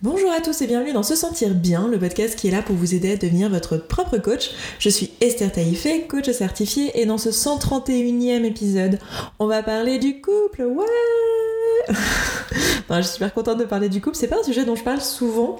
Bonjour 0.00 0.30
à 0.30 0.40
tous 0.40 0.62
et 0.62 0.68
bienvenue 0.68 0.92
dans 0.92 1.02
Se 1.02 1.16
Sentir 1.16 1.56
Bien, 1.56 1.88
le 1.88 1.98
podcast 1.98 2.38
qui 2.38 2.46
est 2.46 2.52
là 2.52 2.62
pour 2.62 2.76
vous 2.76 2.94
aider 2.94 3.14
à 3.14 3.16
devenir 3.16 3.50
votre 3.50 3.76
propre 3.76 4.18
coach. 4.18 4.52
Je 4.78 4.88
suis 4.90 5.10
Esther 5.20 5.50
Taïfé, 5.50 6.06
coach 6.06 6.30
certifiée, 6.30 6.92
et 7.00 7.04
dans 7.04 7.18
ce 7.18 7.30
131e 7.30 8.44
épisode, 8.44 9.00
on 9.40 9.48
va 9.48 9.64
parler 9.64 9.98
du 9.98 10.20
couple. 10.20 10.62
Ouais 10.62 10.86
Je 12.90 13.02
suis 13.02 13.12
super 13.14 13.34
contente 13.34 13.58
de 13.58 13.64
parler 13.64 13.88
du 13.88 14.00
couple, 14.00 14.16
c'est 14.16 14.28
pas 14.28 14.40
un 14.40 14.42
sujet 14.42 14.64
dont 14.64 14.74
je 14.74 14.82
parle 14.82 15.00
souvent, 15.00 15.56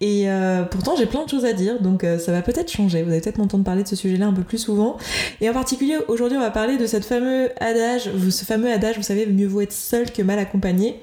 et 0.00 0.30
euh, 0.30 0.62
pourtant 0.62 0.96
j'ai 0.96 1.04
plein 1.06 1.24
de 1.24 1.28
choses 1.28 1.44
à 1.44 1.52
dire, 1.52 1.80
donc 1.80 2.02
euh, 2.02 2.18
ça 2.18 2.32
va 2.32 2.40
peut-être 2.40 2.70
changer. 2.70 3.02
Vous 3.02 3.10
allez 3.10 3.20
peut-être 3.20 3.38
m'entendre 3.38 3.62
parler 3.62 3.82
de 3.82 3.88
ce 3.88 3.96
sujet-là 3.96 4.26
un 4.26 4.32
peu 4.32 4.42
plus 4.42 4.58
souvent. 4.58 4.96
Et 5.40 5.50
en 5.50 5.52
particulier, 5.52 5.98
aujourd'hui, 6.08 6.38
on 6.38 6.40
va 6.40 6.50
parler 6.50 6.78
de 6.78 6.86
cette 6.86 7.04
fameux 7.04 7.50
adage, 7.60 8.10
ce 8.30 8.44
fameux 8.44 8.72
adage, 8.72 8.96
vous 8.96 9.02
savez, 9.02 9.26
mieux 9.26 9.46
vaut 9.46 9.60
être 9.60 9.72
seul 9.72 10.10
que 10.10 10.22
mal 10.22 10.38
accompagné. 10.38 11.00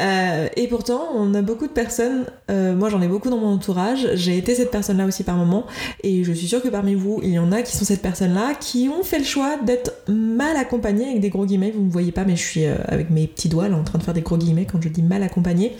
Euh, 0.00 0.48
et 0.56 0.68
pourtant, 0.68 1.08
on 1.14 1.34
a 1.34 1.42
beaucoup 1.42 1.66
de 1.66 1.72
personnes, 1.72 2.24
moi 2.48 2.88
j'en 2.88 3.02
ai 3.02 3.08
beaucoup 3.08 3.30
dans 3.30 3.38
mon 3.38 3.54
entourage, 3.54 4.08
j'ai 4.14 4.38
été 4.38 4.54
cette 4.54 4.70
personne-là 4.70 5.06
aussi 5.06 5.22
par 5.24 5.36
moment, 5.36 5.66
et 6.02 6.24
je 6.24 6.32
suis 6.32 6.46
sûre 6.46 6.62
que 6.62 6.68
parmi 6.68 6.94
vous, 6.94 7.20
il 7.22 7.30
y 7.30 7.38
en 7.38 7.52
a 7.52 7.62
qui 7.62 7.76
sont 7.76 7.84
cette 7.84 8.00
personne-là, 8.02 8.54
qui 8.54 8.88
ont 8.88 9.02
fait 9.02 9.18
le 9.18 9.24
choix 9.24 9.56
d'être 9.64 9.92
mal 10.08 10.56
accompagnée 10.56 11.08
avec 11.08 11.20
des 11.20 11.30
gros 11.30 11.44
guillemets, 11.44 11.72
vous 11.72 11.80
ne 11.80 11.86
me 11.86 11.90
voyez 11.90 12.12
pas, 12.12 12.24
mais 12.24 12.36
je 12.36 12.44
suis 12.44 12.64
avec 12.64 13.10
mes 13.10 13.26
petits 13.26 13.48
doigts 13.48 13.68
là 13.68 13.76
en 13.76 13.82
train 13.82 13.98
de 13.98 14.04
faire 14.04 14.14
des 14.14 14.22
gros 14.22 14.36
guillemets 14.36 14.66
quand 14.70 14.77
je 14.82 14.88
dis 14.88 15.02
mal 15.02 15.22
accompagnée, 15.22 15.76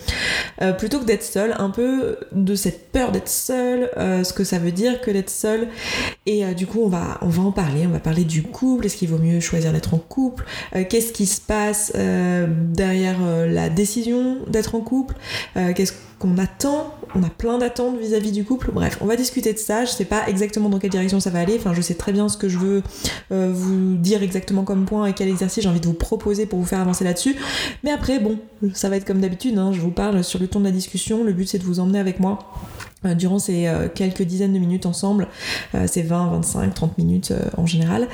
plutôt 0.79 0.99
que 0.99 1.05
d'être 1.05 1.23
seule, 1.23 1.55
un 1.59 1.71
peu 1.71 2.19
de 2.33 2.55
cette 2.55 2.91
peur 2.93 3.13
d'être 3.13 3.29
seule, 3.29 3.91
ce 3.97 4.33
que 4.33 4.45
ça 4.45 4.59
veut 4.59 4.73
dire 4.73 5.01
que 5.01 5.11
d'être 5.11 5.31
seule, 5.31 5.69
et 6.27 6.55
du 6.55 6.67
coup 6.67 6.81
on 6.83 6.89
va, 6.89 7.19
on 7.23 7.29
va 7.29 7.43
en 7.43 7.53
parler, 7.53 7.87
on 7.87 7.91
va 7.91 8.01
parler 8.01 8.25
du 8.25 8.43
couple, 8.43 8.87
est-ce 8.87 8.97
qu'il 8.97 9.09
vaut 9.09 9.19
mieux 9.19 9.41
choisir 9.41 9.73
d'être 9.73 9.95
en 9.95 9.99
couple, 9.99 10.45
qu'est-ce 10.89 11.13
qui 11.13 11.27
se 11.27 11.41
passe 11.41 11.93
derrière 11.95 13.19
la 13.47 13.69
décision 13.69 14.39
d'être 14.47 14.75
en 14.75 14.81
couple, 14.81 15.15
euh, 15.57 15.73
qu'est-ce 15.75 15.93
qu'on 16.19 16.37
attend, 16.39 16.95
on 17.15 17.23
a 17.23 17.31
plein 17.31 17.59
d'attentes 17.59 17.99
vis-à-vis 17.99 18.33
du 18.33 18.45
couple, 18.45 18.73
bref, 18.73 18.99
on 19.01 19.07
va 19.07 19.15
discuter 19.15 19.53
de 19.53 19.59
ça, 19.59 19.85
je 19.85 19.93
sais 19.93 20.05
pas 20.05 20.29
exactement 20.29 20.69
dans 20.69 20.79
quelle 20.79 20.91
direction 20.91 21.21
ça 21.21 21.31
va 21.31 21.39
aller, 21.39 21.57
enfin 21.59 21.75
je 21.75 21.81
sais 21.81 21.95
très 21.95 22.13
bien 22.13 22.29
ce 22.29 22.37
que 22.37 22.49
je 22.49 22.59
veux 22.59 22.83
euh, 23.31 23.53
vous 23.55 23.95
dire 23.95 24.23
exactement 24.23 24.65
comme 24.65 24.85
point 24.85 25.07
et 25.07 25.13
quel 25.13 25.29
exercice 25.29 25.63
j'ai 25.63 25.69
envie 25.69 25.81
de 25.81 25.87
vous 25.87 25.93
proposer 25.93 26.47
pour 26.47 26.59
vous 26.59 26.65
faire 26.65 26.81
avancer 26.81 27.05
là-dessus, 27.05 27.37
mais 27.85 27.93
après 27.93 28.19
bon, 28.19 28.39
ça 28.75 28.89
va 28.89 28.97
être 28.97 29.05
comme 29.05 29.21
d'habitude, 29.21 29.57
hein, 29.59 29.73
je 29.73 29.81
vous 29.81 29.93
parle 29.93 30.25
sur 30.25 30.41
le 30.41 30.49
ton 30.49 30.59
de 30.59 30.65
la 30.65 30.73
discussion, 30.73 31.23
le 31.23 31.33
but 31.33 31.49
c'est 31.49 31.59
de 31.59 31.65
vous 31.65 31.79
emmener 31.79 32.01
avec 32.01 32.19
moi 32.19 32.39
euh, 33.05 33.15
durant 33.15 33.39
ces 33.39 33.69
euh, 33.69 33.89
quelques 33.89 34.23
dizaines 34.23 34.53
de 34.53 34.59
minutes 34.59 34.87
ensemble, 34.87 35.29
c'est 35.87 36.03
20, 36.03 36.33
25, 36.33 36.75
30 36.75 36.99
minutes 36.99 37.33
en 37.57 37.67
général. 37.67 38.09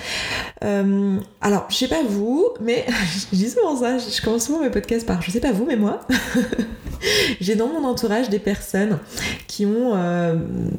alors, 0.61 1.67
je 1.71 1.75
sais 1.75 1.89
pas 1.89 2.03
vous, 2.07 2.49
mais 2.61 2.85
je 3.33 3.37
dis 3.37 3.49
souvent 3.49 3.77
ça, 3.77 3.97
je 3.97 4.23
commence 4.23 4.45
souvent 4.45 4.61
mes 4.61 4.71
podcasts 4.71 5.07
par 5.07 5.23
je 5.23 5.31
sais 5.31 5.41
pas 5.41 5.53
vous, 5.53 5.65
mais 5.65 5.77
moi, 5.77 6.01
j'ai 7.41 7.55
dans 7.55 7.69
mon 7.69 7.85
entourage 7.85 8.29
des 8.31 8.39
personnes 8.39 8.99
qui 9.47 9.67
ont 9.67 9.95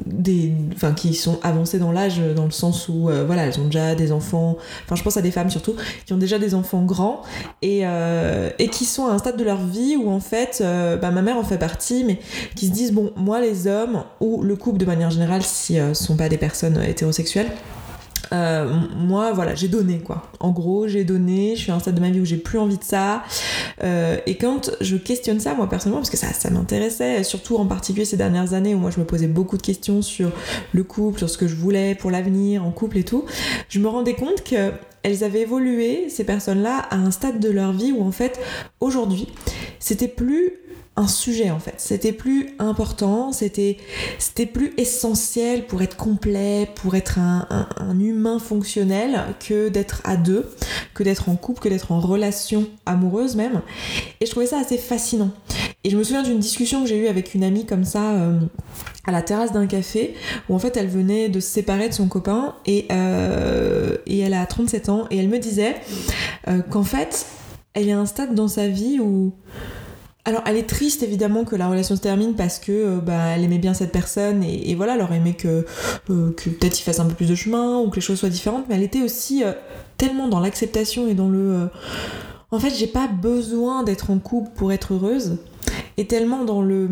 des. 0.06 0.52
Enfin, 0.74 0.92
qui 0.92 1.14
sont 1.14 1.38
avancées 1.42 1.78
dans 1.78 1.92
l'âge, 1.92 2.20
dans 2.34 2.44
le 2.44 2.50
sens 2.50 2.88
où, 2.88 3.08
voilà, 3.26 3.46
elles 3.46 3.58
ont 3.58 3.64
déjà 3.66 3.94
des 3.94 4.12
enfants, 4.12 4.56
enfin, 4.84 4.96
je 4.96 5.02
pense 5.02 5.16
à 5.16 5.22
des 5.22 5.30
femmes 5.30 5.50
surtout, 5.50 5.74
qui 6.04 6.12
ont 6.12 6.18
déjà 6.18 6.38
des 6.38 6.54
enfants 6.54 6.82
grands 6.82 7.22
et, 7.62 7.84
qui 8.72 8.84
sont 8.84 9.06
à 9.06 9.12
un 9.12 9.18
stade 9.18 9.36
de 9.36 9.44
leur 9.44 9.64
vie 9.64 9.96
où 9.96 10.10
en 10.10 10.20
fait, 10.20 10.62
bah, 11.00 11.10
ma 11.10 11.22
mère 11.22 11.36
en 11.36 11.44
fait 11.44 11.58
partie, 11.58 12.04
mais 12.04 12.18
qui 12.54 12.66
se 12.66 12.72
disent, 12.72 12.92
bon, 12.92 13.12
moi 13.16 13.40
les 13.40 13.66
hommes, 13.66 14.04
ou 14.20 14.42
le 14.42 14.56
couple 14.56 14.78
de 14.78 14.86
manière 14.86 15.10
générale 15.10 15.42
si 15.42 15.74
ce 15.74 15.80
euh, 15.80 15.94
sont 15.94 16.16
pas 16.16 16.28
des 16.28 16.38
personnes 16.38 16.82
hétérosexuelles. 16.82 17.50
Euh, 18.32 18.74
moi 18.96 19.32
voilà 19.32 19.54
j'ai 19.54 19.68
donné 19.68 19.98
quoi. 20.00 20.30
En 20.40 20.50
gros 20.50 20.88
j'ai 20.88 21.04
donné 21.04 21.54
je 21.56 21.62
suis 21.62 21.72
à 21.72 21.74
un 21.74 21.78
stade 21.78 21.94
de 21.94 22.00
ma 22.00 22.10
vie 22.10 22.20
où 22.20 22.24
j'ai 22.24 22.36
plus 22.36 22.58
envie 22.58 22.78
de 22.78 22.84
ça. 22.84 23.22
Euh, 23.82 24.18
et 24.26 24.36
quand 24.36 24.70
je 24.80 24.96
questionne 24.96 25.40
ça 25.40 25.54
moi 25.54 25.68
personnellement 25.68 26.00
parce 26.00 26.10
que 26.10 26.16
ça, 26.16 26.50
m'intéressait 26.50 27.24
surtout 27.24 27.56
en 27.56 27.66
particulier 27.66 28.04
ces 28.04 28.16
dernières 28.16 28.54
années 28.54 28.74
où 28.74 28.78
moi 28.78 28.90
je 28.90 29.00
me 29.00 29.04
posais 29.04 29.26
beaucoup 29.26 29.56
de 29.56 29.62
questions 29.62 30.02
sur 30.02 30.30
le 30.72 30.82
couple 30.84 31.18
sur 31.18 31.30
ce 31.30 31.38
que 31.38 31.46
je 31.46 31.54
voulais 31.54 31.94
pour 31.94 32.10
l'avenir 32.10 32.64
en 32.64 32.70
couple 32.70 32.98
et 32.98 33.04
tout 33.04 33.24
je 33.68 33.78
me 33.78 33.88
rendais 33.88 34.14
compte 34.14 34.42
que 34.44 34.72
elles 35.02 35.22
avaient 35.22 35.42
évolué 35.42 36.08
ces 36.08 36.24
personnes 36.24 36.62
là 36.62 36.78
à 36.90 36.96
un 36.96 37.10
stade 37.10 37.38
de 37.38 37.50
leur 37.50 37.72
vie 37.72 37.92
où 37.92 38.02
en 38.02 38.12
fait 38.12 38.40
aujourd'hui 38.80 39.28
c'était 39.78 40.08
plus 40.08 40.54
un 40.96 41.08
sujet 41.08 41.50
en 41.50 41.58
fait. 41.58 41.74
C'était 41.76 42.12
plus 42.12 42.54
important, 42.58 43.32
c'était 43.32 43.76
c'était 44.18 44.46
plus 44.46 44.72
essentiel 44.78 45.66
pour 45.66 45.82
être 45.82 45.96
complet, 45.96 46.68
pour 46.74 46.94
être 46.94 47.18
un, 47.18 47.46
humain 48.00 48.38
fonctionnel 48.38 49.20
que 49.46 49.68
d'être 49.68 50.00
à 50.04 50.16
deux, 50.16 50.50
que 50.94 51.02
d'être 51.02 51.28
en 51.28 51.36
couple, 51.36 51.60
que 51.60 51.68
d'être 51.68 51.92
en 51.92 52.00
relation 52.00 52.66
amoureuse 52.86 53.36
même. 53.36 53.62
Et 54.20 54.26
je 54.26 54.30
trouvais 54.30 54.46
ça 54.46 54.58
assez 54.58 54.78
fascinant. 54.78 55.30
Et 55.84 55.90
je 55.90 55.96
me 55.96 56.02
souviens 56.02 56.22
d'une 56.22 56.38
discussion 56.38 56.82
que 56.82 56.88
j'ai 56.88 56.98
eue 56.98 57.08
avec 57.08 57.34
une 57.34 57.44
amie 57.44 57.66
comme 57.66 57.84
ça 57.84 58.14
euh, 58.14 58.38
à 59.06 59.12
la 59.12 59.22
terrasse 59.22 59.52
d'un 59.52 59.66
café 59.66 60.14
où 60.48 60.54
en 60.54 60.58
fait 60.58 60.76
elle 60.76 60.88
venait 60.88 61.28
de 61.28 61.40
se 61.40 61.48
séparer 61.48 61.88
de 61.88 61.94
son 61.94 62.08
copain 62.08 62.54
et, 62.66 62.86
euh, 62.90 63.96
et 64.06 64.18
elle 64.20 64.34
a 64.34 64.44
37 64.46 64.88
ans 64.88 65.06
et 65.10 65.18
elle 65.18 65.28
me 65.28 65.38
disait 65.38 65.76
euh, 66.48 66.60
qu'en 66.60 66.82
fait 66.82 67.26
elle 67.74 67.88
est 67.88 67.92
à 67.92 67.98
un 67.98 68.06
stade 68.06 68.34
dans 68.34 68.48
sa 68.48 68.68
vie 68.68 68.98
où 69.00 69.32
alors, 70.26 70.42
elle 70.44 70.56
est 70.56 70.68
triste 70.68 71.04
évidemment 71.04 71.44
que 71.44 71.54
la 71.54 71.68
relation 71.68 71.94
se 71.94 72.00
termine 72.00 72.34
parce 72.34 72.58
que 72.58 72.72
euh, 72.72 72.98
bah, 72.98 73.28
elle 73.36 73.44
aimait 73.44 73.58
bien 73.58 73.74
cette 73.74 73.92
personne 73.92 74.42
et, 74.42 74.74
voilà, 74.74 74.96
elle 74.96 75.00
aurait 75.00 75.18
aimé 75.18 75.34
que, 75.34 75.64
euh, 76.10 76.32
que 76.32 76.50
peut-être 76.50 76.80
il 76.80 76.82
fasse 76.82 76.98
un 76.98 77.06
peu 77.06 77.14
plus 77.14 77.28
de 77.28 77.36
chemin 77.36 77.78
ou 77.78 77.90
que 77.90 77.94
les 77.94 78.00
choses 78.00 78.18
soient 78.18 78.28
différentes, 78.28 78.64
mais 78.68 78.74
elle 78.74 78.82
était 78.82 79.02
aussi 79.02 79.44
euh, 79.44 79.52
tellement 79.96 80.26
dans 80.26 80.40
l'acceptation 80.40 81.06
et 81.06 81.14
dans 81.14 81.28
le. 81.28 81.70
En 82.50 82.58
fait, 82.58 82.70
j'ai 82.70 82.88
pas 82.88 83.06
besoin 83.06 83.84
d'être 83.84 84.10
en 84.10 84.18
couple 84.18 84.50
pour 84.56 84.72
être 84.72 84.94
heureuse 84.94 85.36
et 85.96 86.08
tellement 86.08 86.44
dans 86.44 86.60
le 86.60 86.88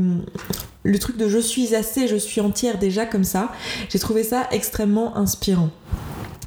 le 0.85 0.99
truc 1.01 1.17
de 1.17 1.29
je 1.29 1.39
suis 1.39 1.75
assez, 1.75 2.07
je 2.07 2.17
suis 2.17 2.41
entière 2.41 2.79
déjà 2.79 3.05
comme 3.05 3.25
ça. 3.25 3.51
J'ai 3.89 3.99
trouvé 3.99 4.23
ça 4.23 4.47
extrêmement 4.53 5.17
inspirant. 5.17 5.71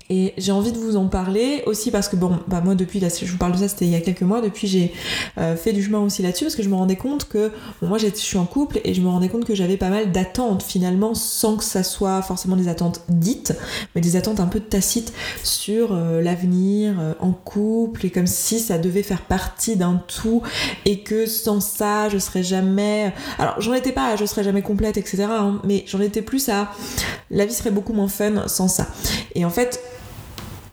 Et 0.10 0.34
j'ai 0.38 0.52
envie 0.52 0.72
de 0.72 0.78
vous 0.78 0.96
en 0.96 1.08
parler 1.08 1.64
aussi 1.66 1.92
parce 1.92 2.08
que 2.08 2.16
bon, 2.16 2.40
bah 2.48 2.62
moi 2.64 2.76
depuis, 2.76 3.00
là, 3.00 3.10
je 3.10 3.30
vous 3.30 3.38
parle 3.38 3.52
de 3.54 3.58
ça, 3.58 3.68
c'était 3.68 3.86
il 3.86 3.92
y 3.92 3.96
a 3.96 4.02
quelques 4.02 4.22
mois, 4.22 4.42
depuis 4.42 4.68
j'ai 4.68 4.94
euh, 5.38 5.56
fait 5.56 5.74
du 5.74 5.84
chemin 5.84 6.00
aussi 6.00 6.22
là-dessus 6.22 6.46
parce 6.46 6.56
que 6.56 6.64
je 6.64 6.70
me 6.70 6.76
rendais 6.76 6.96
compte 6.96 7.28
que, 7.28 7.52
bon, 7.82 7.88
moi 7.88 7.98
je 7.98 8.08
suis 8.16 8.38
en 8.38 8.46
couple 8.46 8.80
et 8.84 8.94
je 8.94 9.02
me 9.02 9.10
rendais 9.10 9.28
compte 9.28 9.46
que 9.46 9.54
j'avais 9.54 9.78
pas 9.78 9.90
mal 9.90 10.12
d'attentes 10.12 10.64
finalement 10.64 11.14
sans 11.14 11.58
que 11.58 11.64
ça 11.64 11.84
soit 11.84 12.22
forcément 12.22 12.56
des 12.56 12.70
attentes 12.70 13.02
dites, 13.10 13.54
mais 13.96 14.02
des 14.02 14.16
attentes 14.16 14.40
un 14.40 14.48
peu 14.48 14.62
tacites 14.62 15.12
sur 15.44 15.94
euh, 15.94 16.22
l'avenir 16.22 16.96
euh, 17.00 17.14
en 17.20 17.32
couple 17.32 18.06
et 18.06 18.10
comme 18.10 18.28
si 18.28 18.60
ça 18.60 18.78
devait 18.78 19.04
faire 19.04 19.22
partie 19.22 19.76
d'un 19.76 20.02
tout 20.08 20.42
et 20.86 21.00
que 21.00 21.26
sans 21.26 21.60
ça 21.60 22.08
je 22.10 22.18
serais 22.18 22.44
jamais. 22.44 23.14
Alors 23.40 23.60
j'en 23.60 23.74
étais 23.74 23.92
pas, 23.92 24.16
je 24.16 24.26
serais 24.26 24.44
jamais 24.44 24.62
complète, 24.62 24.96
etc. 24.98 25.26
Hein, 25.30 25.60
mais 25.66 25.84
j'en 25.88 26.00
étais 26.00 26.22
plus 26.22 26.48
à 26.50 26.72
la 27.30 27.46
vie 27.46 27.54
serait 27.54 27.72
beaucoup 27.72 27.94
moins 27.94 28.08
fun 28.08 28.48
sans 28.48 28.68
ça. 28.68 28.88
Et 29.36 29.46
en 29.46 29.50
fait, 29.50 29.82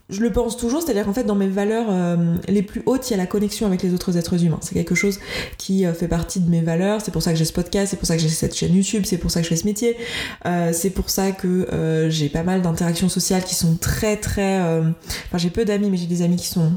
je 0.09 0.21
le 0.21 0.31
pense 0.31 0.55
toujours, 0.55 0.83
c'est-à-dire 0.83 1.05
qu'en 1.05 1.13
fait, 1.13 1.23
dans 1.23 1.35
mes 1.35 1.47
valeurs 1.47 1.87
euh, 1.89 2.35
les 2.47 2.61
plus 2.61 2.83
hautes, 2.85 3.09
il 3.09 3.11
y 3.11 3.13
a 3.15 3.17
la 3.17 3.25
connexion 3.25 3.65
avec 3.65 3.81
les 3.81 3.93
autres 3.93 4.17
êtres 4.17 4.43
humains. 4.43 4.59
C'est 4.61 4.75
quelque 4.75 4.93
chose 4.93 5.19
qui 5.57 5.83
euh, 5.83 5.93
fait 5.93 6.07
partie 6.07 6.39
de 6.39 6.49
mes 6.49 6.61
valeurs. 6.61 7.01
C'est 7.01 7.11
pour 7.11 7.23
ça 7.23 7.31
que 7.31 7.37
j'ai 7.37 7.45
ce 7.45 7.53
podcast, 7.53 7.89
c'est 7.89 7.97
pour 7.97 8.05
ça 8.05 8.15
que 8.15 8.21
j'ai 8.21 8.29
cette 8.29 8.55
chaîne 8.55 8.75
YouTube, 8.75 9.03
c'est 9.05 9.17
pour 9.17 9.31
ça 9.31 9.39
que 9.39 9.45
je 9.45 9.49
fais 9.49 9.55
ce 9.55 9.65
métier. 9.65 9.97
Euh, 10.45 10.71
c'est 10.73 10.91
pour 10.91 11.09
ça 11.09 11.31
que 11.31 12.07
j'ai 12.09 12.29
pas 12.29 12.43
mal 12.43 12.61
d'interactions 12.61 13.09
sociales 13.09 13.43
qui 13.43 13.55
sont 13.55 13.75
très 13.77 14.17
très. 14.17 14.59
Enfin, 14.59 15.37
j'ai 15.37 15.49
peu 15.49 15.65
d'amis, 15.65 15.89
mais 15.89 15.97
j'ai 15.97 16.05
des 16.05 16.21
amis 16.21 16.35
qui 16.35 16.47
sont 16.47 16.73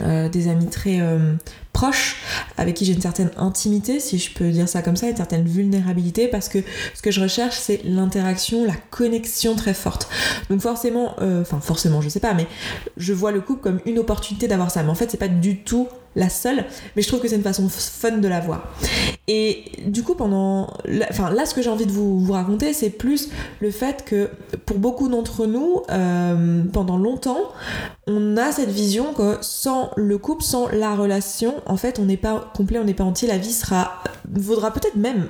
des 0.00 0.48
amis 0.48 0.66
très 0.66 1.00
proche, 1.74 2.16
avec 2.56 2.76
qui 2.76 2.86
j'ai 2.86 2.94
une 2.94 3.00
certaine 3.02 3.30
intimité, 3.36 4.00
si 4.00 4.18
je 4.18 4.32
peux 4.32 4.50
dire 4.50 4.68
ça 4.68 4.80
comme 4.80 4.96
ça, 4.96 5.08
une 5.08 5.16
certaine 5.16 5.44
vulnérabilité, 5.44 6.28
parce 6.28 6.48
que 6.48 6.60
ce 6.94 7.02
que 7.02 7.10
je 7.10 7.20
recherche, 7.20 7.56
c'est 7.56 7.82
l'interaction, 7.84 8.64
la 8.64 8.76
connexion 8.90 9.56
très 9.56 9.74
forte. 9.74 10.08
Donc 10.48 10.60
forcément, 10.62 11.16
euh, 11.20 11.42
enfin 11.42 11.60
forcément, 11.60 12.00
je 12.00 12.08
sais 12.08 12.20
pas, 12.20 12.32
mais 12.32 12.46
je 12.96 13.12
vois 13.12 13.32
le 13.32 13.40
couple 13.40 13.60
comme 13.60 13.80
une 13.84 13.98
opportunité 13.98 14.48
d'avoir 14.48 14.70
ça. 14.70 14.82
Mais 14.82 14.90
en 14.90 14.94
fait, 14.94 15.10
c'est 15.10 15.18
pas 15.18 15.28
du 15.28 15.62
tout 15.62 15.88
la 16.16 16.28
seule, 16.28 16.64
mais 16.94 17.02
je 17.02 17.08
trouve 17.08 17.20
que 17.20 17.28
c'est 17.28 17.36
une 17.36 17.42
façon 17.42 17.68
fun 17.68 18.18
de 18.18 18.28
la 18.28 18.40
voir. 18.40 18.72
Et 19.26 19.64
du 19.86 20.02
coup, 20.02 20.14
pendant. 20.14 20.72
Enfin, 21.10 21.30
là, 21.30 21.46
ce 21.46 21.54
que 21.54 21.62
j'ai 21.62 21.70
envie 21.70 21.86
de 21.86 21.92
vous, 21.92 22.30
raconter, 22.32 22.72
c'est 22.72 22.90
plus 22.90 23.30
le 23.60 23.70
fait 23.70 24.04
que 24.04 24.30
pour 24.66 24.78
beaucoup 24.78 25.08
d'entre 25.08 25.46
nous, 25.46 25.82
euh, 25.90 26.62
pendant 26.72 26.96
longtemps, 26.96 27.52
on 28.06 28.36
a 28.36 28.52
cette 28.52 28.70
vision 28.70 29.12
que 29.12 29.38
sans 29.40 29.90
le 29.96 30.18
couple, 30.18 30.42
sans 30.42 30.68
la 30.68 30.94
relation, 30.94 31.54
en 31.66 31.76
fait, 31.76 31.98
on 31.98 32.04
n'est 32.04 32.16
pas 32.16 32.50
complet, 32.56 32.78
on 32.78 32.84
n'est 32.84 32.94
pas 32.94 33.04
entier, 33.04 33.28
la 33.28 33.38
vie 33.38 33.52
sera. 33.52 34.02
vaudra 34.30 34.72
peut-être 34.72 34.96
même 34.96 35.28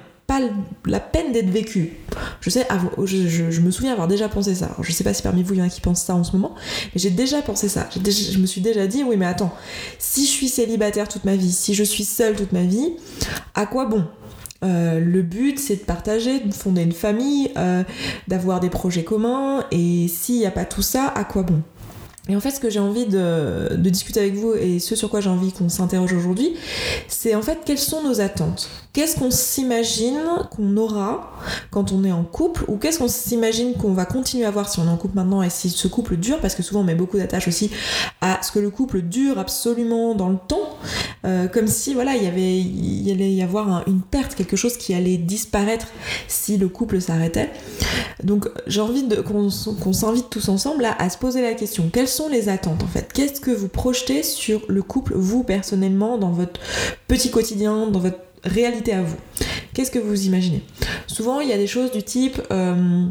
la 0.87 1.01
peine 1.01 1.33
d'être 1.33 1.51
vécu. 1.51 1.93
Je 2.41 2.51
sais, 2.51 2.67
je, 3.05 3.61
me 3.61 3.71
souviens 3.71 3.93
avoir 3.93 4.09
déjà 4.09 4.29
pensé 4.29 4.55
ça. 4.55 4.77
je 4.81 4.93
sais 4.93 5.05
pas 5.05 5.15
si 5.15 5.23
parmi 5.23 5.43
vous 5.43 5.55
il 5.55 5.61
y 5.61 5.63
en 5.63 5.67
a 5.67 5.69
qui 5.69 5.81
pensent 5.81 6.03
ça 6.03 6.15
en 6.15 6.25
ce 6.25 6.33
moment, 6.33 6.55
mais 6.95 7.01
j'ai 7.01 7.11
déjà 7.11 7.43
pensé 7.43 7.69
ça. 7.69 7.89
je 7.95 8.39
me 8.39 8.47
suis 8.47 8.61
déjà 8.61 8.87
dit, 8.87 9.03
oui, 9.05 9.17
mais 9.17 9.27
attends, 9.27 9.55
si 9.99 10.27
je 10.27 10.31
suis 10.31 10.49
célibataire 10.49 11.09
toute 11.09 11.25
ma 11.25 11.37
vie, 11.37 11.53
si 11.53 11.75
je 11.75 11.85
suis 11.85 12.05
seule 12.05 12.37
toute 12.37 12.53
ma 12.53 12.63
vie, 12.63 12.93
à 13.55 13.67
quoi 13.67 13.87
bon? 13.87 14.05
Euh, 14.65 14.99
le 14.99 15.23
but, 15.23 15.59
c'est 15.59 15.77
de 15.77 15.81
partager, 15.81 16.41
de 16.41 16.55
fonder 16.55 16.83
une 16.83 16.93
famille, 16.93 17.51
euh, 17.57 17.83
d'avoir 18.29 18.61
des 18.61 18.71
projets 18.71 19.05
communs, 19.05 19.65
et 19.71 20.09
s'il 20.09 20.39
n'y 20.39 20.47
a 20.47 20.51
pas 20.51 20.65
tout 20.65 20.83
ça, 20.83 21.09
à 21.09 21.25
quoi 21.25 21.43
bon? 21.43 21.61
Et 22.29 22.37
en 22.37 22.41
fait, 22.41 22.51
ce 22.51 22.61
que 22.61 22.71
j'ai 22.71 22.81
envie 22.81 23.05
de, 23.05 23.77
de, 23.77 23.91
discuter 23.91 24.21
avec 24.21 24.35
vous 24.35 24.55
et 24.55 24.79
ce 24.79 24.97
sur 24.97 25.11
quoi 25.11 25.21
j'ai 25.21 25.29
envie 25.29 25.53
qu'on 25.53 25.69
s'interroge 25.69 26.15
aujourd'hui, 26.15 26.57
c'est 27.07 27.35
en 27.35 27.43
fait 27.43 27.59
quelles 27.67 27.79
sont 27.79 28.03
nos 28.03 28.23
attentes? 28.23 28.71
Qu'est-ce 28.95 29.19
qu'on 29.19 29.31
s'imagine 29.31 30.23
qu'on 30.51 30.77
aura 30.77 31.33
quand 31.71 31.93
on 31.93 32.05
est 32.05 32.13
en 32.13 32.23
couple 32.23 32.65
ou 32.69 32.77
qu'est-ce 32.77 32.99
qu'on 32.99 33.09
s'imagine 33.09 33.75
qu'on 33.75 33.93
va 33.93 34.07
continuer 34.07 34.45
à 34.45 34.49
avoir 34.49 34.69
si 34.69 34.79
on 34.79 34.85
est 34.85 34.91
en 34.91 34.97
couple 34.97 35.17
maintenant 35.17 35.43
et 35.43 35.51
si 35.51 35.69
ce 35.69 35.89
couple 35.89 36.17
dure? 36.17 36.41
Parce 36.41 36.55
que 36.55 36.63
souvent 36.63 36.81
on 36.81 36.85
met 36.85 36.95
beaucoup 36.95 37.19
d'attaches 37.19 37.49
aussi 37.49 37.71
à 38.21 38.41
ce 38.41 38.53
que 38.53 38.61
le 38.61 38.71
couple 38.71 39.03
dure 39.03 39.39
absolument 39.39 40.15
dans 40.15 40.31
le 40.31 40.39
temps 40.39 40.79
euh, 41.27 41.49
comme 41.49 41.67
si 41.67 41.93
voilà 41.93 42.15
il 42.15 42.23
y 42.23 42.27
avait 42.27 42.57
il 42.57 43.11
allait 43.11 43.33
y 43.33 43.43
avoir 43.43 43.87
une 43.89 44.01
perte 44.01 44.37
quelque 44.37 44.57
chose 44.57 44.77
qui 44.77 44.95
allait 44.95 45.17
disparaître 45.17 45.89
si 46.29 46.57
le 46.57 46.69
couple 46.69 47.01
s'arrêtait. 47.01 47.51
Donc 48.23 48.49
j'ai 48.69 48.81
envie 48.81 49.03
de 49.03 49.17
qu'on 49.17 49.51
s'invite 49.93 50.31
tous 50.31 50.49
ensemble 50.49 50.83
là 50.83 50.95
à 50.99 51.11
se 51.11 51.19
poser 51.19 51.43
la 51.43 51.55
question 51.55 51.91
quelles 51.93 52.09
sont 52.09 52.29
les 52.29 52.49
attentes 52.49 52.83
en 52.85 52.87
fait? 52.87 53.13
Qu'est-ce 53.13 53.41
que 53.41 53.51
vous 53.51 53.69
projetez 53.69 54.23
sur 54.23 54.63
le 54.69 54.83
couple 54.83 55.15
vous 55.17 55.43
personnellement 55.43 56.17
dans 56.17 56.31
votre 56.31 56.61
petit 57.09 57.33
quotidien 57.33 57.89
dans 57.89 57.99
votre 57.99 58.19
réalité 58.45 58.93
à 58.93 59.03
vous. 59.03 59.17
Qu'est-ce 59.73 59.91
que 59.91 59.99
vous 59.99 60.27
imaginez? 60.27 60.63
Souvent, 61.07 61.41
il 61.41 61.49
y 61.49 61.53
a 61.53 61.59
des 61.59 61.67
choses 61.67 61.91
du 61.91 62.03
type... 62.03 62.41
Euh, 62.51 63.07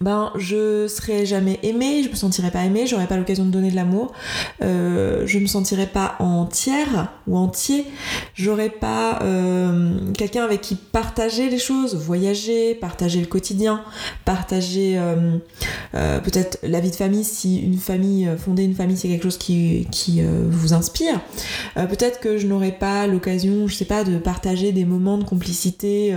ben 0.00 0.32
je 0.36 0.88
serais 0.88 1.24
jamais 1.24 1.60
aimée, 1.62 2.02
je 2.02 2.08
me 2.08 2.16
sentirais 2.16 2.50
pas 2.50 2.64
aimée, 2.64 2.84
j'aurais 2.86 3.06
pas 3.06 3.16
l'occasion 3.16 3.44
de 3.44 3.50
donner 3.50 3.70
de 3.70 3.76
l'amour, 3.76 4.12
euh, 4.60 5.24
je 5.24 5.38
me 5.38 5.46
sentirais 5.46 5.86
pas 5.86 6.16
entière 6.18 7.12
ou 7.28 7.36
entier, 7.36 7.86
j'aurais 8.34 8.70
pas 8.70 9.20
euh, 9.22 10.12
quelqu'un 10.18 10.42
avec 10.42 10.62
qui 10.62 10.74
partager 10.74 11.48
les 11.48 11.58
choses, 11.58 11.94
voyager, 11.94 12.74
partager 12.74 13.20
le 13.20 13.26
quotidien, 13.26 13.84
partager 14.24 14.96
euh, 14.98 15.38
peut-être 15.92 16.58
la 16.64 16.80
vie 16.80 16.90
de 16.90 16.96
famille 16.96 17.24
si 17.24 17.60
une 17.60 17.78
famille, 17.78 18.28
fonder 18.36 18.64
une 18.64 18.74
famille 18.74 18.96
c'est 18.96 19.08
quelque 19.08 19.22
chose 19.22 19.38
qui, 19.38 19.86
qui 19.92 20.22
vous 20.22 20.72
inspire, 20.72 21.20
peut-être 21.76 22.18
que 22.18 22.36
je 22.36 22.48
n'aurais 22.48 22.72
pas 22.72 23.06
l'occasion, 23.06 23.68
je 23.68 23.74
sais 23.74 23.84
pas, 23.84 24.02
de 24.02 24.18
partager 24.18 24.72
des 24.72 24.84
moments 24.84 25.18
de 25.18 25.24
complicité 25.24 26.14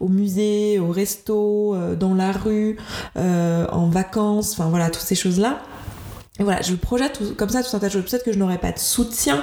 au 0.00 0.08
musée, 0.08 0.78
au 0.78 0.90
resto, 0.90 1.76
dans 1.98 2.14
la 2.14 2.30
rue, 2.30 2.76
euh, 3.15 3.15
en 3.16 3.86
vacances, 3.86 4.52
enfin 4.52 4.68
voilà, 4.68 4.90
toutes 4.90 5.02
ces 5.02 5.14
choses-là. 5.14 5.58
Et 6.38 6.42
voilà, 6.42 6.60
je 6.60 6.74
projette 6.74 7.18
comme 7.36 7.48
ça 7.48 7.62
tout 7.62 7.74
un 7.74 7.78
tas 7.78 7.86
de 7.86 7.92
choses. 7.92 8.04
Peut-être 8.04 8.24
que 8.24 8.32
je 8.32 8.38
n'aurai 8.38 8.58
pas 8.58 8.72
de 8.72 8.78
soutien 8.78 9.42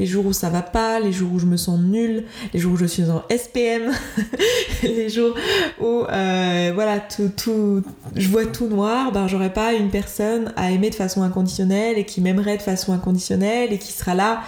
les 0.00 0.06
jours 0.06 0.26
où 0.26 0.32
ça 0.32 0.50
va 0.50 0.62
pas, 0.62 0.98
les 0.98 1.12
jours 1.12 1.30
où 1.32 1.38
je 1.38 1.46
me 1.46 1.56
sens 1.56 1.78
nulle, 1.78 2.24
les 2.52 2.58
jours 2.58 2.72
où 2.72 2.76
je 2.76 2.86
suis 2.86 3.08
en 3.10 3.22
SPM, 3.30 3.92
les 4.82 5.08
jours 5.08 5.36
où 5.80 6.04
euh, 6.04 6.72
voilà 6.74 6.98
tout, 6.98 7.30
tout, 7.36 7.82
je 8.16 8.28
vois 8.28 8.46
tout 8.46 8.66
noir. 8.66 9.12
Ben 9.12 9.28
j'aurai 9.28 9.52
pas 9.52 9.72
une 9.74 9.90
personne 9.90 10.52
à 10.56 10.72
aimer 10.72 10.90
de 10.90 10.96
façon 10.96 11.22
inconditionnelle 11.22 11.96
et 11.96 12.04
qui 12.04 12.20
m'aimerait 12.20 12.56
de 12.56 12.62
façon 12.62 12.92
inconditionnelle 12.92 13.72
et 13.72 13.78
qui 13.78 13.92
sera 13.92 14.14
là 14.14 14.42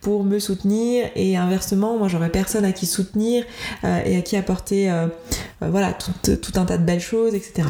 pour 0.00 0.24
me 0.24 0.40
soutenir. 0.40 1.08
Et 1.14 1.36
inversement, 1.36 1.96
moi 1.96 2.08
j'aurai 2.08 2.30
personne 2.30 2.64
à 2.64 2.72
qui 2.72 2.86
soutenir 2.86 3.44
euh, 3.84 4.00
et 4.04 4.16
à 4.16 4.22
qui 4.22 4.36
apporter 4.36 4.90
euh, 4.90 5.06
voilà 5.60 5.92
tout, 5.92 6.36
tout 6.36 6.52
un 6.56 6.64
tas 6.64 6.76
de 6.76 6.84
belles 6.84 7.00
choses, 7.00 7.34
etc. 7.34 7.68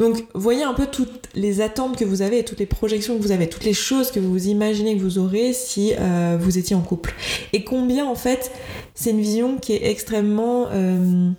Donc 0.00 0.24
voyez 0.34 0.64
un 0.64 0.72
peu 0.72 0.86
toutes 0.86 1.28
les 1.34 1.60
attentes 1.60 1.96
que 1.96 2.06
vous 2.06 2.22
avez 2.22 2.42
toutes 2.42 2.58
les 2.58 2.66
projections 2.66 3.18
que 3.18 3.22
vous 3.22 3.32
avez, 3.32 3.48
toutes 3.48 3.64
les 3.64 3.74
choses 3.74 4.10
que 4.10 4.18
vous 4.18 4.48
imaginez 4.48 4.96
que 4.96 5.02
vous 5.02 5.18
aurez 5.18 5.52
si 5.52 5.92
euh, 5.98 6.38
vous 6.40 6.56
étiez 6.56 6.74
en 6.74 6.80
couple. 6.80 7.14
Et 7.52 7.64
combien 7.64 8.06
en 8.06 8.14
fait 8.14 8.50
c'est 8.94 9.10
une 9.10 9.20
vision 9.20 9.58
qui 9.58 9.74
est 9.74 9.90
extrêmement... 9.90 10.68
Euh, 10.72 11.30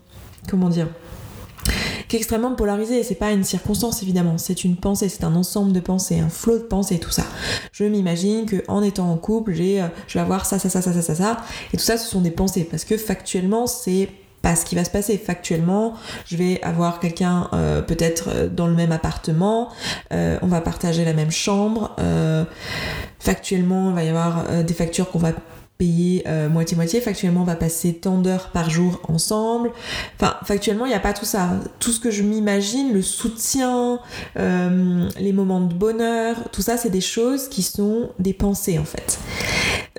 comment 0.48 0.70
dire 0.70 0.88
qui 2.08 2.18
est 2.18 2.20
extrêmement 2.20 2.56
polarisée. 2.56 3.04
C'est 3.04 3.16
pas 3.16 3.32
une 3.32 3.46
circonstance 3.46 4.04
évidemment, 4.04 4.38
c'est 4.38 4.66
une 4.66 4.76
pensée, 4.76 5.08
c'est 5.08 5.24
un 5.24 5.34
ensemble 5.34 5.72
de 5.72 5.80
pensées, 5.80 6.20
un 6.20 6.28
flot 6.28 6.58
de 6.58 6.64
pensées, 6.64 7.00
tout 7.00 7.10
ça. 7.10 7.24
Je 7.72 7.86
m'imagine 7.86 8.46
que 8.46 8.58
en 8.68 8.84
étant 8.84 9.10
en 9.10 9.18
couple, 9.18 9.54
euh, 9.58 9.88
je 10.08 10.14
vais 10.16 10.20
avoir 10.20 10.46
ça, 10.46 10.60
ça, 10.60 10.70
ça, 10.70 10.82
ça, 10.82 10.92
ça, 10.92 11.02
ça, 11.02 11.16
ça, 11.16 11.38
et 11.74 11.78
tout 11.78 11.84
ça, 11.84 11.98
ce 11.98 12.10
sont 12.10 12.20
des 12.20 12.32
pensées 12.32 12.66
parce 12.66 12.84
que 12.84 12.98
factuellement, 12.98 13.66
c'est 13.66 14.10
pas 14.42 14.56
ce 14.56 14.66
qui 14.66 14.76
va 14.76 14.84
se 14.84 14.90
passer. 14.90 15.18
Factuellement, 15.18 15.94
je 16.26 16.36
vais 16.36 16.62
avoir 16.64 17.00
quelqu'un 17.00 17.50
euh, 17.54 17.82
peut-être 17.82 18.30
euh, 18.30 18.48
dans 18.50 18.68
le 18.68 18.74
même 18.74 18.92
appartement, 18.92 19.70
euh, 20.12 20.38
on 20.42 20.48
va 20.48 20.62
partager 20.62 21.06
la 21.06 21.14
même 21.14 21.32
chambre. 21.32 21.96
factuellement, 23.20 23.90
il 23.90 23.96
va 23.96 24.04
y 24.04 24.10
avoir 24.10 24.64
des 24.64 24.74
factures 24.74 25.10
qu'on 25.12 25.20
va 25.20 25.32
payer 25.78 26.24
moitié-moitié. 26.52 27.02
factuellement, 27.02 27.42
on 27.42 27.46
va 27.46 27.56
passer 27.56 27.94
tant 27.94 28.18
d'heures 28.18 28.50
par 28.50 28.70
jour 28.70 29.00
ensemble. 29.08 29.72
Enfin, 30.16 30.36
factuellement, 30.44 30.86
il 30.86 30.90
n'y 30.90 30.96
a 30.96 31.00
pas 31.00 31.14
tout 31.14 31.26
ça. 31.26 31.50
Tout 31.80 31.92
ce 31.92 32.00
que 32.00 32.12
je 32.12 32.24
m'imagine, 32.24 32.94
le 32.94 33.02
soutien, 33.02 34.00
les 34.36 35.34
moments 35.34 35.62
de 35.62 35.74
bonheur, 35.74 36.36
tout 36.52 36.62
ça, 36.62 36.78
c'est 36.78 36.90
des 36.90 37.02
choses 37.02 37.48
qui 37.48 37.62
sont 37.64 38.10
des 38.20 38.34
pensées 38.34 38.80
en 38.80 38.86
fait. 38.86 39.20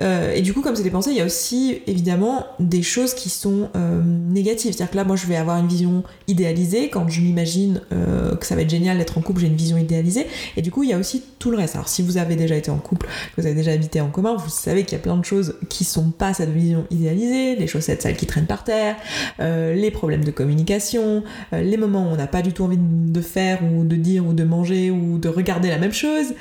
Euh, 0.01 0.33
et 0.33 0.41
du 0.41 0.53
coup, 0.53 0.61
comme 0.61 0.75
c'est 0.75 0.83
des 0.83 0.89
pensées, 0.89 1.11
il 1.11 1.17
y 1.17 1.21
a 1.21 1.25
aussi 1.25 1.81
évidemment 1.87 2.45
des 2.59 2.81
choses 2.81 3.13
qui 3.13 3.29
sont 3.29 3.69
euh, 3.75 4.01
négatives. 4.03 4.73
C'est-à-dire 4.73 4.91
que 4.91 4.97
là, 4.97 5.03
moi, 5.03 5.15
je 5.15 5.27
vais 5.27 5.35
avoir 5.35 5.57
une 5.57 5.67
vision 5.67 6.03
idéalisée. 6.27 6.89
Quand 6.89 7.07
je 7.09 7.21
m'imagine 7.21 7.81
euh, 7.91 8.35
que 8.35 8.45
ça 8.45 8.55
va 8.55 8.61
être 8.61 8.69
génial 8.69 8.97
d'être 8.97 9.17
en 9.17 9.21
couple, 9.21 9.41
j'ai 9.41 9.47
une 9.47 9.55
vision 9.55 9.77
idéalisée. 9.77 10.27
Et 10.57 10.61
du 10.61 10.71
coup, 10.71 10.83
il 10.83 10.89
y 10.89 10.93
a 10.93 10.97
aussi 10.97 11.23
tout 11.39 11.51
le 11.51 11.57
reste. 11.57 11.75
Alors, 11.75 11.89
si 11.89 12.01
vous 12.01 12.17
avez 12.17 12.35
déjà 12.35 12.55
été 12.55 12.71
en 12.71 12.77
couple, 12.77 13.07
que 13.07 13.41
vous 13.41 13.47
avez 13.47 13.55
déjà 13.55 13.71
habité 13.71 14.01
en 14.01 14.09
commun, 14.09 14.35
vous 14.35 14.49
savez 14.49 14.83
qu'il 14.83 14.97
y 14.97 15.01
a 15.01 15.03
plein 15.03 15.17
de 15.17 15.25
choses 15.25 15.55
qui 15.69 15.83
sont 15.83 16.09
pas 16.09 16.33
cette 16.33 16.51
vision 16.51 16.85
idéalisée. 16.89 17.55
Les 17.55 17.67
chaussettes 17.67 18.01
sales 18.01 18.15
qui 18.15 18.25
traînent 18.25 18.45
par 18.45 18.63
terre, 18.63 18.95
les 19.39 19.91
problèmes 19.91 20.23
de 20.23 20.31
communication, 20.31 21.23
les 21.51 21.77
moments 21.77 22.03
où 22.03 22.13
on 22.13 22.15
n'a 22.15 22.27
pas 22.27 22.41
du 22.41 22.53
tout 22.53 22.63
envie 22.63 22.77
de 22.79 23.21
faire 23.21 23.59
ou 23.63 23.83
de 23.83 23.95
dire 23.95 24.25
ou 24.25 24.33
de 24.33 24.43
manger 24.43 24.91
ou 24.91 25.17
de 25.17 25.29
regarder 25.29 25.69
la 25.69 25.77
même 25.77 25.93
chose, 25.93 26.33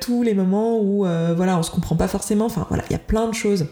tous 0.00 0.22
les 0.22 0.34
moments 0.34 0.78
où 0.80 1.04
voilà, 1.36 1.58
on 1.58 1.62
se 1.62 1.70
comprend 1.70 1.96
pas 1.96 2.08
forcément. 2.08 2.46
Enfin, 2.46 2.66
voilà, 2.70 2.84
il 2.88 2.92
y 2.92 2.96
a 2.96 3.00
plein 3.00 3.28
de 3.28 3.34
choses 3.34 3.66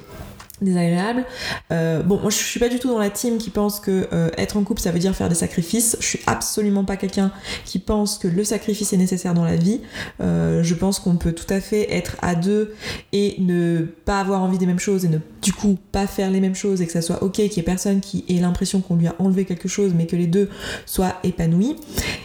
désagréable. 0.60 1.24
Euh, 1.72 2.02
bon, 2.02 2.18
moi 2.20 2.30
je 2.30 2.36
suis 2.36 2.60
pas 2.60 2.68
du 2.68 2.78
tout 2.78 2.88
dans 2.88 2.98
la 2.98 3.10
team 3.10 3.38
qui 3.38 3.50
pense 3.50 3.80
que 3.80 4.08
euh, 4.12 4.30
être 4.36 4.56
en 4.56 4.64
couple 4.64 4.80
ça 4.80 4.90
veut 4.90 4.98
dire 4.98 5.14
faire 5.14 5.28
des 5.28 5.34
sacrifices. 5.34 5.96
Je 6.00 6.06
suis 6.06 6.20
absolument 6.26 6.84
pas 6.84 6.96
quelqu'un 6.96 7.30
qui 7.64 7.78
pense 7.78 8.18
que 8.18 8.28
le 8.28 8.44
sacrifice 8.44 8.92
est 8.92 8.96
nécessaire 8.96 9.34
dans 9.34 9.44
la 9.44 9.56
vie. 9.56 9.80
Euh, 10.20 10.62
je 10.62 10.74
pense 10.74 10.98
qu'on 10.98 11.16
peut 11.16 11.32
tout 11.32 11.52
à 11.52 11.60
fait 11.60 11.92
être 11.94 12.16
à 12.22 12.34
deux 12.34 12.74
et 13.12 13.36
ne 13.38 13.82
pas 14.04 14.20
avoir 14.20 14.42
envie 14.42 14.58
des 14.58 14.66
mêmes 14.66 14.78
choses 14.78 15.04
et 15.04 15.08
ne 15.08 15.18
du 15.42 15.52
coup 15.52 15.78
pas 15.92 16.06
faire 16.06 16.30
les 16.30 16.40
mêmes 16.40 16.54
choses 16.54 16.82
et 16.82 16.86
que 16.86 16.92
ça 16.92 17.02
soit 17.02 17.22
ok, 17.22 17.32
qu'il 17.32 17.56
y 17.56 17.60
ait 17.60 17.62
personne 17.62 18.00
qui 18.00 18.24
ait 18.28 18.40
l'impression 18.40 18.80
qu'on 18.80 18.96
lui 18.96 19.06
a 19.06 19.14
enlevé 19.18 19.44
quelque 19.44 19.68
chose 19.68 19.92
mais 19.94 20.06
que 20.06 20.16
les 20.16 20.26
deux 20.26 20.48
soient 20.86 21.14
épanouis. 21.22 21.76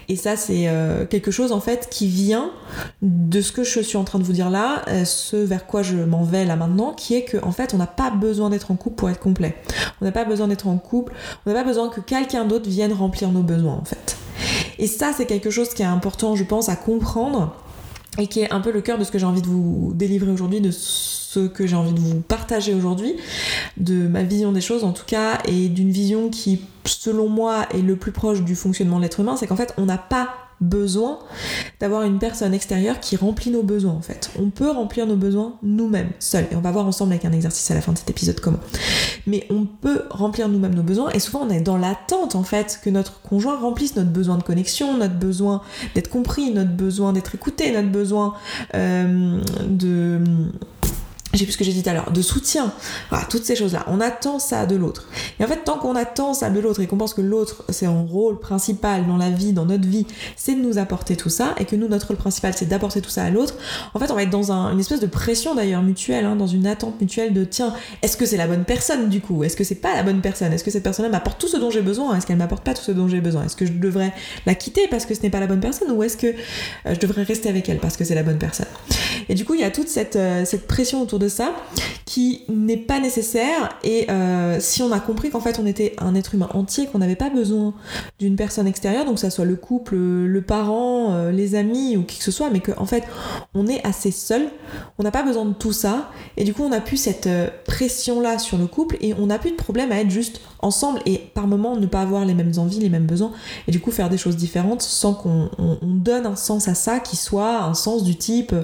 Et 0.09 0.15
ça 0.15 0.35
c'est 0.35 0.69
quelque 1.09 1.31
chose 1.31 1.51
en 1.51 1.61
fait 1.61 1.87
qui 1.89 2.07
vient 2.07 2.51
de 3.01 3.41
ce 3.41 3.51
que 3.51 3.63
je 3.63 3.79
suis 3.79 3.97
en 3.97 4.03
train 4.03 4.19
de 4.19 4.23
vous 4.23 4.33
dire 4.33 4.49
là, 4.49 4.83
ce 5.05 5.37
vers 5.37 5.65
quoi 5.65 5.83
je 5.83 5.97
m'en 5.97 6.23
vais 6.23 6.45
là 6.45 6.55
maintenant, 6.55 6.93
qui 6.93 7.15
est 7.15 7.23
que 7.23 7.37
en 7.43 7.51
fait 7.51 7.73
on 7.73 7.77
n'a 7.77 7.87
pas 7.87 8.11
besoin 8.23 8.49
d'être 8.49 8.71
en 8.71 8.75
couple 8.75 8.95
pour 8.95 9.09
être 9.09 9.19
complet. 9.19 9.55
On 10.01 10.05
n'a 10.05 10.11
pas 10.11 10.25
besoin 10.25 10.47
d'être 10.47 10.67
en 10.67 10.77
couple, 10.77 11.13
on 11.45 11.49
n'a 11.49 11.55
pas 11.55 11.63
besoin 11.63 11.89
que 11.89 12.01
quelqu'un 12.01 12.45
d'autre 12.45 12.69
vienne 12.69 12.93
remplir 12.93 13.29
nos 13.31 13.43
besoins 13.43 13.75
en 13.75 13.85
fait. 13.85 14.17
Et 14.79 14.87
ça, 14.87 15.11
c'est 15.15 15.25
quelque 15.25 15.49
chose 15.49 15.69
qui 15.69 15.81
est 15.81 15.85
important, 15.85 16.35
je 16.35 16.43
pense, 16.43 16.69
à 16.69 16.75
comprendre 16.75 17.55
et 18.17 18.27
qui 18.27 18.41
est 18.41 18.51
un 18.51 18.61
peu 18.61 18.71
le 18.71 18.81
cœur 18.81 18.97
de 18.97 19.03
ce 19.03 19.11
que 19.11 19.19
j'ai 19.19 19.25
envie 19.25 19.41
de 19.41 19.47
vous 19.47 19.91
délivrer 19.95 20.31
aujourd'hui, 20.31 20.61
de 20.61 20.71
ce 20.71 21.47
que 21.47 21.65
j'ai 21.65 21.75
envie 21.75 21.93
de 21.93 21.99
vous 21.99 22.21
partager 22.21 22.73
aujourd'hui, 22.73 23.15
de 23.77 24.07
ma 24.07 24.23
vision 24.23 24.51
des 24.51 24.61
choses 24.61 24.83
en 24.83 24.91
tout 24.91 25.05
cas, 25.05 25.39
et 25.45 25.67
d'une 25.67 25.89
vision 25.89 26.29
qui, 26.29 26.61
selon 26.85 27.27
moi, 27.27 27.65
est 27.71 27.81
le 27.81 27.95
plus 27.95 28.11
proche 28.11 28.41
du 28.43 28.55
fonctionnement 28.55 28.97
de 28.97 29.03
l'être 29.03 29.19
humain, 29.19 29.35
c'est 29.35 29.47
qu'en 29.47 29.55
fait, 29.55 29.73
on 29.77 29.85
n'a 29.85 29.97
pas 29.97 30.29
besoin 30.61 31.19
d'avoir 31.79 32.03
une 32.03 32.19
personne 32.19 32.53
extérieure 32.53 32.99
qui 32.99 33.15
remplit 33.15 33.51
nos 33.51 33.63
besoins 33.63 33.93
en 33.93 34.01
fait. 34.01 34.31
On 34.39 34.49
peut 34.49 34.69
remplir 34.69 35.05
nos 35.07 35.15
besoins 35.15 35.53
nous-mêmes, 35.63 36.09
seuls. 36.19 36.47
Et 36.51 36.55
on 36.55 36.61
va 36.61 36.71
voir 36.71 36.85
ensemble 36.85 37.11
avec 37.11 37.25
un 37.25 37.31
exercice 37.31 37.69
à 37.71 37.75
la 37.75 37.81
fin 37.81 37.91
de 37.91 37.97
cet 37.97 38.09
épisode 38.09 38.39
comment. 38.39 38.59
Mais 39.27 39.45
on 39.49 39.65
peut 39.65 40.03
remplir 40.09 40.49
nous-mêmes 40.49 40.75
nos 40.75 40.83
besoins 40.83 41.09
et 41.11 41.19
souvent 41.19 41.41
on 41.41 41.49
est 41.49 41.61
dans 41.61 41.77
l'attente 41.77 42.35
en 42.35 42.43
fait 42.43 42.79
que 42.83 42.89
notre 42.89 43.21
conjoint 43.21 43.57
remplisse 43.57 43.95
notre 43.95 44.11
besoin 44.11 44.37
de 44.37 44.43
connexion, 44.43 44.97
notre 44.97 45.15
besoin 45.15 45.61
d'être 45.95 46.09
compris, 46.09 46.51
notre 46.51 46.71
besoin 46.71 47.13
d'être 47.13 47.35
écouté, 47.35 47.71
notre 47.71 47.89
besoin 47.89 48.35
euh, 48.75 49.39
de 49.67 50.19
j'ai 51.33 51.45
plus 51.45 51.53
ce 51.53 51.57
que 51.57 51.63
j'ai 51.63 51.73
dit 51.73 51.83
tout 51.83 51.89
à 51.89 51.93
l'heure, 51.93 52.11
de 52.11 52.21
soutien, 52.21 52.71
voilà, 53.09 53.25
toutes 53.25 53.43
ces 53.43 53.55
choses-là. 53.55 53.85
On 53.87 53.99
attend 53.99 54.39
ça 54.39 54.65
de 54.65 54.75
l'autre. 54.75 55.07
Et 55.39 55.43
en 55.43 55.47
fait, 55.47 55.63
tant 55.63 55.77
qu'on 55.77 55.95
attend 55.95 56.33
ça 56.33 56.49
de 56.49 56.59
l'autre 56.59 56.81
et 56.81 56.87
qu'on 56.87 56.97
pense 56.97 57.13
que 57.13 57.21
l'autre, 57.21 57.63
c'est 57.69 57.85
un 57.85 58.01
rôle 58.01 58.39
principal 58.39 59.07
dans 59.07 59.17
la 59.17 59.29
vie, 59.29 59.53
dans 59.53 59.65
notre 59.65 59.87
vie, 59.87 60.05
c'est 60.35 60.55
de 60.55 60.61
nous 60.61 60.77
apporter 60.77 61.15
tout 61.15 61.29
ça, 61.29 61.55
et 61.59 61.65
que 61.65 61.75
nous, 61.75 61.87
notre 61.87 62.07
rôle 62.07 62.17
principal, 62.17 62.53
c'est 62.55 62.67
d'apporter 62.67 63.01
tout 63.01 63.09
ça 63.09 63.23
à 63.23 63.29
l'autre, 63.29 63.55
en 63.93 63.99
fait, 63.99 64.11
on 64.11 64.15
va 64.15 64.23
être 64.23 64.29
dans 64.29 64.51
une 64.51 64.79
espèce 64.79 64.99
de 64.99 65.07
pression 65.07 65.55
d'ailleurs 65.55 65.81
mutuelle, 65.81 66.25
hein, 66.25 66.35
dans 66.35 66.47
une 66.47 66.67
attente 66.67 66.99
mutuelle 67.01 67.33
de 67.33 67.43
tiens, 67.43 67.73
est-ce 68.01 68.17
que 68.17 68.25
c'est 68.25 68.37
la 68.37 68.47
bonne 68.47 68.65
personne 68.65 69.09
du 69.09 69.21
coup? 69.21 69.43
Est-ce 69.43 69.57
que 69.57 69.63
c'est 69.63 69.75
pas 69.75 69.95
la 69.95 70.03
bonne 70.03 70.21
personne? 70.21 70.53
Est-ce 70.53 70.63
que 70.63 70.71
cette 70.71 70.83
personne-là 70.83 71.11
m'apporte 71.11 71.39
tout 71.39 71.47
ce 71.47 71.57
dont 71.57 71.69
j'ai 71.69 71.81
besoin? 71.81 72.15
Est-ce 72.15 72.25
qu'elle 72.25 72.37
m'apporte 72.37 72.63
pas 72.63 72.73
tout 72.73 72.83
ce 72.83 72.91
dont 72.91 73.07
j'ai 73.07 73.21
besoin? 73.21 73.43
Est-ce 73.45 73.55
que 73.55 73.65
je 73.65 73.73
devrais 73.73 74.13
la 74.45 74.55
quitter 74.55 74.87
parce 74.87 75.05
que 75.05 75.15
ce 75.15 75.21
n'est 75.23 75.29
pas 75.29 75.39
la 75.39 75.47
bonne 75.47 75.59
personne 75.59 75.91
Ou 75.91 76.03
est-ce 76.03 76.17
que 76.17 76.27
euh, 76.27 76.33
je 76.93 76.99
devrais 76.99 77.23
rester 77.23 77.49
avec 77.49 77.67
elle 77.69 77.79
parce 77.79 77.97
que 77.97 78.03
c'est 78.03 78.15
la 78.15 78.23
bonne 78.23 78.37
personne? 78.37 78.67
Et 79.29 79.35
du 79.35 79.45
coup, 79.45 79.53
il 79.53 79.61
y 79.61 79.63
a 79.63 79.71
toute 79.71 79.87
cette, 79.87 80.15
euh, 80.15 80.45
cette 80.45 80.67
pression 80.67 81.01
autour 81.01 81.19
de 81.19 81.22
ça 81.29 81.53
n'est 82.49 82.77
pas 82.77 82.99
nécessaire. 82.99 83.69
Et 83.83 84.09
euh, 84.09 84.57
si 84.59 84.81
on 84.81 84.91
a 84.91 84.99
compris 84.99 85.29
qu'en 85.29 85.39
fait 85.39 85.59
on 85.59 85.65
était 85.65 85.95
un 85.99 86.15
être 86.15 86.35
humain 86.35 86.49
entier, 86.53 86.87
qu'on 86.87 86.99
n'avait 86.99 87.15
pas 87.15 87.29
besoin 87.29 87.73
d'une 88.19 88.35
personne 88.35 88.67
extérieure, 88.67 89.05
donc 89.05 89.15
que 89.15 89.21
ça 89.21 89.29
soit 89.29 89.45
le 89.45 89.55
couple, 89.55 89.95
le 89.95 90.41
parent, 90.41 91.13
euh, 91.13 91.31
les 91.31 91.55
amis 91.55 91.97
ou 91.97 92.03
qui 92.03 92.17
que 92.17 92.23
ce 92.23 92.31
soit, 92.31 92.49
mais 92.49 92.59
qu'en 92.59 92.81
en 92.81 92.85
fait 92.85 93.03
on 93.53 93.67
est 93.67 93.85
assez 93.85 94.11
seul, 94.11 94.47
on 94.97 95.03
n'a 95.03 95.11
pas 95.11 95.23
besoin 95.23 95.45
de 95.45 95.53
tout 95.53 95.73
ça. 95.73 96.09
Et 96.37 96.43
du 96.43 96.53
coup 96.53 96.63
on 96.63 96.71
a 96.71 96.81
plus 96.81 96.97
cette 96.97 97.27
euh, 97.27 97.47
pression 97.65 98.19
là 98.21 98.39
sur 98.39 98.57
le 98.57 98.67
couple 98.67 98.97
et 99.01 99.13
on 99.13 99.27
n'a 99.27 99.39
plus 99.39 99.51
de 99.51 99.55
problème 99.55 99.91
à 99.91 99.99
être 99.99 100.11
juste 100.11 100.41
ensemble 100.59 100.99
et 101.05 101.17
par 101.17 101.47
moment 101.47 101.75
ne 101.75 101.85
pas 101.85 102.01
avoir 102.01 102.25
les 102.25 102.33
mêmes 102.33 102.53
envies, 102.57 102.79
les 102.79 102.89
mêmes 102.89 103.05
besoins 103.05 103.31
et 103.67 103.71
du 103.71 103.79
coup 103.79 103.91
faire 103.91 104.09
des 104.09 104.17
choses 104.17 104.37
différentes 104.37 104.81
sans 104.81 105.13
qu'on 105.13 105.49
donne 105.81 106.25
un 106.25 106.35
sens 106.35 106.67
à 106.67 106.73
ça 106.73 106.99
qui 106.99 107.15
soit 107.15 107.63
un 107.63 107.73
sens 107.73 108.03
du 108.03 108.15
type 108.15 108.55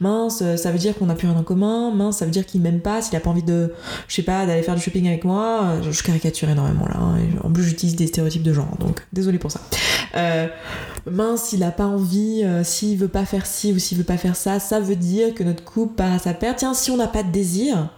mince, 0.00 0.42
ça 0.56 0.70
veut 0.70 0.78
dire 0.78 0.96
qu'on 0.96 1.06
n'a 1.06 1.14
plus 1.14 1.28
rien 1.28 1.36
en 1.36 1.42
commun, 1.42 1.90
mince, 1.90 2.18
ça 2.18 2.24
veut 2.24 2.30
dire 2.30 2.46
qu'il 2.46 2.60
m'aime 2.60 2.80
pas, 2.80 2.91
s'il 3.00 3.16
a 3.16 3.20
pas 3.20 3.30
envie 3.30 3.42
de, 3.42 3.72
je 4.08 4.14
sais 4.14 4.22
pas, 4.22 4.44
d'aller 4.46 4.62
faire 4.62 4.74
du 4.74 4.82
shopping 4.82 5.06
avec 5.06 5.24
moi, 5.24 5.76
je 5.88 6.02
caricature 6.02 6.48
énormément 6.50 6.86
là, 6.86 6.96
hein, 7.00 7.18
en 7.42 7.50
plus 7.50 7.64
j'utilise 7.64 7.96
des 7.96 8.06
stéréotypes 8.06 8.42
de 8.42 8.52
genre, 8.52 8.76
donc 8.78 9.06
désolé 9.12 9.38
pour 9.38 9.50
ça. 9.50 9.60
Euh, 10.14 10.48
mince, 11.10 11.44
s'il 11.44 11.62
a 11.62 11.70
pas 11.70 11.86
envie, 11.86 12.42
euh, 12.44 12.64
s'il 12.64 12.98
veut 12.98 13.08
pas 13.08 13.24
faire 13.24 13.46
ci 13.46 13.72
ou 13.72 13.78
s'il 13.78 13.98
veut 13.98 14.04
pas 14.04 14.16
faire 14.16 14.36
ça, 14.36 14.60
ça 14.60 14.80
veut 14.80 14.96
dire 14.96 15.34
que 15.34 15.42
notre 15.42 15.64
couple 15.64 15.94
part 15.94 16.12
à 16.12 16.18
sa. 16.18 16.34
Tiens, 16.34 16.74
si 16.74 16.90
on 16.90 16.96
n'a 16.96 17.08
pas 17.08 17.22
de 17.22 17.30
désir, 17.30 17.88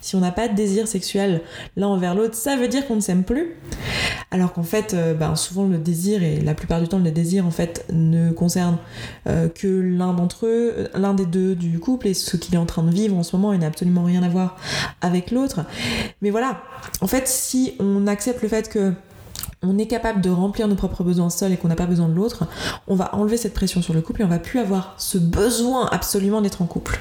si 0.00 0.16
on 0.16 0.20
n'a 0.20 0.32
pas 0.32 0.48
de 0.48 0.54
désir 0.54 0.86
sexuel 0.86 1.42
l'un 1.76 1.88
envers 1.88 2.14
l'autre, 2.14 2.34
ça 2.34 2.56
veut 2.56 2.68
dire 2.68 2.86
qu'on 2.86 2.96
ne 2.96 3.00
s'aime 3.00 3.24
plus. 3.24 3.56
Alors 4.30 4.52
qu'en 4.52 4.62
fait, 4.62 4.94
euh, 4.94 5.14
ben, 5.14 5.36
souvent 5.36 5.66
le 5.66 5.78
désir, 5.78 6.22
et 6.22 6.40
la 6.40 6.54
plupart 6.54 6.80
du 6.80 6.88
temps 6.88 6.98
le 6.98 7.10
désir 7.10 7.46
en 7.46 7.50
fait 7.50 7.86
ne 7.92 8.32
concerne 8.32 8.78
euh, 9.28 9.48
que 9.48 9.66
l'un 9.66 10.12
d'entre 10.12 10.46
eux, 10.46 10.74
euh, 10.76 10.88
l'un 10.94 11.14
des 11.14 11.26
deux 11.26 11.54
du 11.54 11.78
couple 11.78 12.08
et 12.08 12.14
ce 12.14 12.36
qu'il 12.36 12.54
est 12.54 12.58
en 12.58 12.66
train 12.66 12.82
de 12.82 12.90
vivre 12.90 13.16
en 13.16 13.22
ce 13.22 13.36
moment, 13.36 13.52
il 13.52 13.60
n'a 13.60 13.66
absolument 13.66 14.04
rien 14.04 14.22
à 14.22 14.28
voir 14.28 14.56
avec 15.00 15.30
l'autre. 15.30 15.60
Mais 16.22 16.30
voilà, 16.30 16.62
en 17.00 17.06
fait, 17.06 17.28
si 17.28 17.74
on 17.78 18.06
accepte 18.06 18.42
le 18.42 18.48
fait 18.48 18.68
que 18.68 18.92
on 19.62 19.78
est 19.78 19.86
capable 19.86 20.20
de 20.20 20.30
remplir 20.30 20.68
nos 20.68 20.74
propres 20.74 21.02
besoins 21.02 21.30
seuls 21.30 21.52
et 21.52 21.56
qu'on 21.56 21.68
n'a 21.68 21.76
pas 21.76 21.86
besoin 21.86 22.08
de 22.08 22.14
l'autre, 22.14 22.46
on 22.88 22.94
va 22.94 23.14
enlever 23.14 23.36
cette 23.36 23.54
pression 23.54 23.82
sur 23.82 23.94
le 23.94 24.00
couple 24.00 24.22
et 24.22 24.24
on 24.24 24.28
va 24.28 24.38
plus 24.38 24.60
avoir 24.60 24.94
ce 24.98 25.18
besoin 25.18 25.88
absolument 25.90 26.40
d'être 26.40 26.62
en 26.62 26.66
couple. 26.66 27.00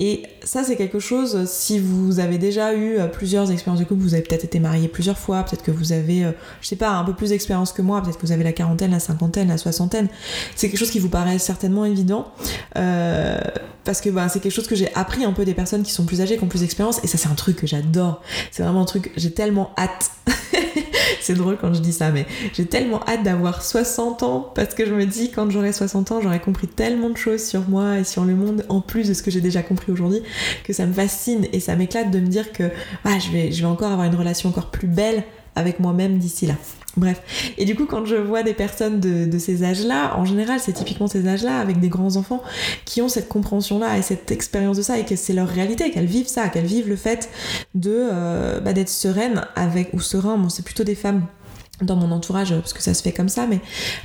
Et 0.00 0.24
ça, 0.42 0.64
c'est 0.64 0.76
quelque 0.76 0.98
chose, 0.98 1.44
si 1.48 1.78
vous 1.78 2.18
avez 2.18 2.38
déjà 2.38 2.74
eu 2.74 2.96
euh, 2.98 3.06
plusieurs 3.06 3.50
expériences 3.52 3.78
de 3.78 3.84
couple, 3.84 4.00
vous 4.00 4.14
avez 4.14 4.22
peut-être 4.22 4.44
été 4.44 4.58
marié 4.58 4.88
plusieurs 4.88 5.18
fois, 5.18 5.44
peut-être 5.44 5.62
que 5.62 5.70
vous 5.70 5.92
avez, 5.92 6.24
euh, 6.24 6.32
je 6.60 6.68
sais 6.68 6.76
pas, 6.76 6.90
un 6.90 7.04
peu 7.04 7.12
plus 7.14 7.28
d'expérience 7.28 7.72
que 7.72 7.82
moi, 7.82 8.02
peut-être 8.02 8.18
que 8.18 8.26
vous 8.26 8.32
avez 8.32 8.42
la 8.42 8.52
quarantaine, 8.52 8.90
la 8.90 9.00
cinquantaine, 9.00 9.48
la 9.48 9.58
soixantaine, 9.58 10.08
c'est 10.56 10.68
quelque 10.70 10.80
chose 10.80 10.90
qui 10.90 10.98
vous 10.98 11.10
paraît 11.10 11.38
certainement 11.38 11.84
évident, 11.84 12.32
euh, 12.76 13.38
parce 13.84 14.00
que 14.00 14.08
bah, 14.08 14.28
c'est 14.28 14.40
quelque 14.40 14.52
chose 14.52 14.66
que 14.66 14.74
j'ai 14.74 14.92
appris 14.94 15.24
un 15.24 15.32
peu 15.32 15.44
des 15.44 15.54
personnes 15.54 15.82
qui 15.82 15.92
sont 15.92 16.04
plus 16.04 16.20
âgées, 16.20 16.36
qui 16.36 16.42
ont 16.42 16.48
plus 16.48 16.62
d'expérience, 16.62 16.98
et 17.04 17.06
ça, 17.06 17.18
c'est 17.18 17.28
un 17.28 17.34
truc 17.34 17.56
que 17.56 17.66
j'adore. 17.66 18.22
C'est 18.50 18.62
vraiment 18.62 18.82
un 18.82 18.86
truc, 18.86 19.12
j'ai 19.16 19.32
tellement 19.32 19.72
hâte. 19.78 20.10
c'est 21.26 21.34
drôle 21.34 21.56
quand 21.60 21.72
je 21.74 21.80
dis 21.80 21.92
ça, 21.92 22.10
mais 22.10 22.26
j'ai 22.52 22.66
tellement 22.66 23.00
hâte 23.06 23.22
d'avoir 23.22 23.62
60 23.62 24.22
ans, 24.22 24.52
parce 24.54 24.74
que 24.74 24.86
je 24.86 24.94
me 24.94 25.06
dis, 25.06 25.30
quand 25.30 25.50
j'aurai 25.50 25.72
60 25.72 26.12
ans, 26.12 26.20
j'aurai 26.20 26.40
compris 26.40 26.66
tellement 26.66 27.10
de 27.10 27.16
choses 27.16 27.44
sur 27.44 27.68
moi 27.68 27.98
et 27.98 28.04
sur 28.04 28.24
le 28.24 28.34
monde, 28.34 28.64
en 28.68 28.80
plus 28.80 29.08
de 29.08 29.14
ce 29.14 29.22
que 29.22 29.30
j'ai 29.30 29.40
déjà 29.40 29.62
compris 29.62 29.92
aujourd'hui 29.92 30.22
que 30.64 30.72
ça 30.72 30.86
me 30.86 30.92
fascine 30.92 31.46
et 31.52 31.60
ça 31.60 31.76
m'éclate 31.76 32.10
de 32.10 32.20
me 32.20 32.26
dire 32.26 32.52
que 32.52 32.64
ah, 33.04 33.18
je, 33.18 33.30
vais, 33.30 33.52
je 33.52 33.60
vais 33.60 33.68
encore 33.68 33.92
avoir 33.92 34.06
une 34.06 34.16
relation 34.16 34.48
encore 34.48 34.70
plus 34.70 34.88
belle 34.88 35.24
avec 35.54 35.80
moi-même 35.80 36.18
d'ici 36.18 36.46
là. 36.46 36.54
Bref. 36.96 37.22
Et 37.56 37.64
du 37.64 37.74
coup, 37.74 37.86
quand 37.86 38.04
je 38.04 38.16
vois 38.16 38.42
des 38.42 38.52
personnes 38.52 39.00
de, 39.00 39.38
ces 39.38 39.64
âges-là, 39.64 40.14
en 40.18 40.26
général, 40.26 40.60
c'est 40.60 40.72
typiquement 40.72 41.06
ces 41.06 41.26
âges-là, 41.26 41.58
avec 41.58 41.80
des 41.80 41.88
grands 41.88 42.16
enfants, 42.16 42.42
qui 42.84 43.00
ont 43.00 43.08
cette 43.08 43.28
compréhension-là 43.28 43.96
et 43.96 44.02
cette 44.02 44.30
expérience 44.30 44.76
de 44.76 44.82
ça, 44.82 44.98
et 44.98 45.04
que 45.04 45.16
c'est 45.16 45.32
leur 45.32 45.48
réalité, 45.48 45.90
qu'elles 45.90 46.04
vivent 46.04 46.28
ça, 46.28 46.48
qu'elles 46.48 46.66
vivent 46.66 46.88
le 46.88 46.96
fait 46.96 47.30
de 47.74 48.08
euh, 48.12 48.60
bah, 48.60 48.74
d'être 48.74 48.90
sereine 48.90 49.46
avec, 49.56 49.94
ou 49.94 50.00
serein, 50.00 50.36
bon, 50.36 50.50
c'est 50.50 50.64
plutôt 50.64 50.84
des 50.84 50.94
femmes 50.94 51.22
dans 51.82 51.96
mon 51.96 52.10
entourage 52.12 52.54
parce 52.54 52.72
que 52.72 52.82
ça 52.82 52.94
se 52.94 53.02
fait 53.02 53.12
comme 53.12 53.28
ça 53.28 53.46
mais 53.46 53.60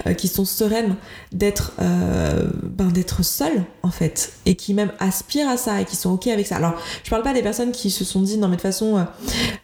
euh, 0.05 0.13
qui 0.13 0.27
sont 0.27 0.45
sereines 0.45 0.95
d'être 1.31 1.73
euh, 1.81 2.49
ben, 2.63 2.87
d'être 2.87 3.23
seules 3.23 3.63
en 3.83 3.91
fait 3.91 4.33
et 4.45 4.55
qui 4.55 4.73
même 4.73 4.91
aspirent 4.99 5.49
à 5.49 5.57
ça 5.57 5.81
et 5.81 5.85
qui 5.85 5.95
sont 5.95 6.11
ok 6.11 6.27
avec 6.27 6.47
ça. 6.47 6.57
Alors 6.57 6.75
je 7.03 7.09
parle 7.09 7.23
pas 7.23 7.33
des 7.33 7.43
personnes 7.43 7.71
qui 7.71 7.89
se 7.89 8.03
sont 8.03 8.21
dit 8.21 8.37
non 8.37 8.47
mais 8.47 8.55
de 8.55 8.61
toute 8.61 8.69
façon 8.69 8.97
euh, 8.97 9.03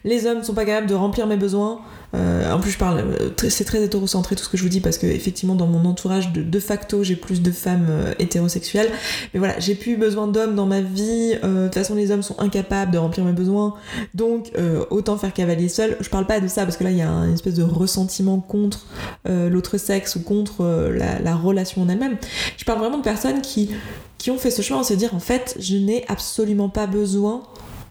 les 0.04 0.26
hommes 0.26 0.42
sont 0.42 0.54
pas 0.54 0.64
capables 0.64 0.86
de 0.86 0.94
remplir 0.94 1.26
mes 1.26 1.36
besoins 1.36 1.80
euh, 2.14 2.52
en 2.52 2.60
plus, 2.60 2.70
je 2.70 2.78
parle, 2.78 3.00
euh, 3.00 3.48
c'est 3.48 3.64
très 3.64 3.82
hétérocentré 3.82 4.36
tout 4.36 4.44
ce 4.44 4.48
que 4.48 4.56
je 4.56 4.62
vous 4.62 4.68
dis 4.68 4.80
parce 4.80 4.98
que 4.98 5.06
effectivement, 5.06 5.54
dans 5.54 5.66
mon 5.66 5.84
entourage, 5.88 6.32
de, 6.32 6.60
facto, 6.60 7.02
j'ai 7.02 7.16
plus 7.16 7.42
de 7.42 7.50
femmes 7.50 7.86
euh, 7.88 8.14
hétérosexuelles. 8.18 8.90
Mais 9.32 9.38
voilà, 9.38 9.58
j'ai 9.58 9.74
plus 9.74 9.96
besoin 9.96 10.28
d'hommes 10.28 10.54
dans 10.54 10.66
ma 10.66 10.80
vie. 10.80 11.34
de 11.42 11.64
toute 11.64 11.74
façon, 11.74 11.94
les 11.94 12.10
hommes 12.10 12.22
sont 12.22 12.38
incapables 12.38 12.92
de 12.92 12.98
remplir 12.98 13.24
mes 13.24 13.32
besoins, 13.32 13.74
donc 14.14 14.52
autant 14.90 15.16
faire 15.16 15.32
cavalier 15.32 15.68
seul. 15.68 15.96
Je 16.00 16.08
parle 16.08 16.26
pas 16.26 16.40
de 16.40 16.48
ça 16.48 16.64
parce 16.64 16.76
que 16.76 16.84
là, 16.84 16.90
il 16.90 16.98
y 16.98 17.02
a 17.02 17.08
une 17.08 17.34
espèce 17.34 17.54
de 17.54 17.62
ressentiment 17.62 18.38
contre 18.40 18.86
l'autre 19.26 19.78
sexe 19.78 20.16
ou 20.16 20.20
contre 20.20 20.64
la, 20.94 21.18
la, 21.18 21.34
relation 21.34 21.82
en 21.82 21.88
elle-même. 21.88 22.16
Je 22.56 22.64
parle 22.64 22.78
vraiment 22.78 22.98
de 22.98 23.02
personnes 23.02 23.40
qui 23.40 23.70
qui 24.18 24.30
ont 24.30 24.38
fait 24.38 24.50
ce 24.50 24.62
choix 24.62 24.78
en 24.78 24.84
se 24.84 24.94
dire 24.94 25.14
en 25.14 25.20
fait, 25.20 25.56
je 25.58 25.76
n'ai 25.76 26.04
absolument 26.08 26.68
pas 26.68 26.86
besoin 26.86 27.42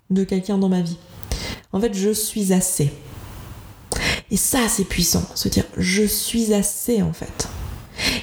de 0.10 0.24
quelqu'un 0.24 0.58
dans 0.58 0.70
ma 0.70 0.82
vie. 0.82 0.98
En 1.72 1.80
fait, 1.80 1.94
je 1.94 2.12
suis 2.12 2.54
assez. 2.54 2.92
Et 4.32 4.38
ça, 4.38 4.68
c'est 4.68 4.86
puissant, 4.86 5.24
se 5.36 5.48
dire 5.48 5.66
je 5.78 6.04
suis 6.04 6.54
assez 6.54 7.02
en 7.02 7.14
fait. 7.14 7.48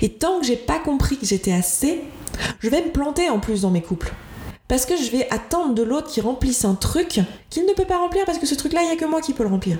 Et 0.02 0.10
tant 0.10 0.40
que 0.40 0.46
j'ai 0.46 0.56
pas 0.56 0.78
compris 0.78 1.16
que 1.16 1.26
j'étais 1.26 1.52
assez, 1.52 2.00
je 2.60 2.68
vais 2.68 2.82
me 2.82 2.90
planter 2.90 3.28
en 3.30 3.38
plus 3.38 3.62
dans 3.62 3.70
mes 3.70 3.82
couples. 3.82 4.12
Parce 4.68 4.86
que 4.86 4.96
je 4.96 5.10
vais 5.10 5.28
attendre 5.30 5.74
de 5.74 5.82
l'autre 5.82 6.08
qui 6.08 6.20
remplisse 6.20 6.64
un 6.64 6.74
truc 6.74 7.20
qu'il 7.50 7.66
ne 7.66 7.72
peut 7.72 7.84
pas 7.84 7.98
remplir 7.98 8.24
parce 8.24 8.38
que 8.38 8.46
ce 8.46 8.54
truc-là, 8.54 8.82
il 8.82 8.86
n'y 8.86 8.92
a 8.92 8.96
que 8.96 9.04
moi 9.04 9.20
qui 9.20 9.32
peux 9.32 9.42
le 9.42 9.48
remplir. 9.48 9.78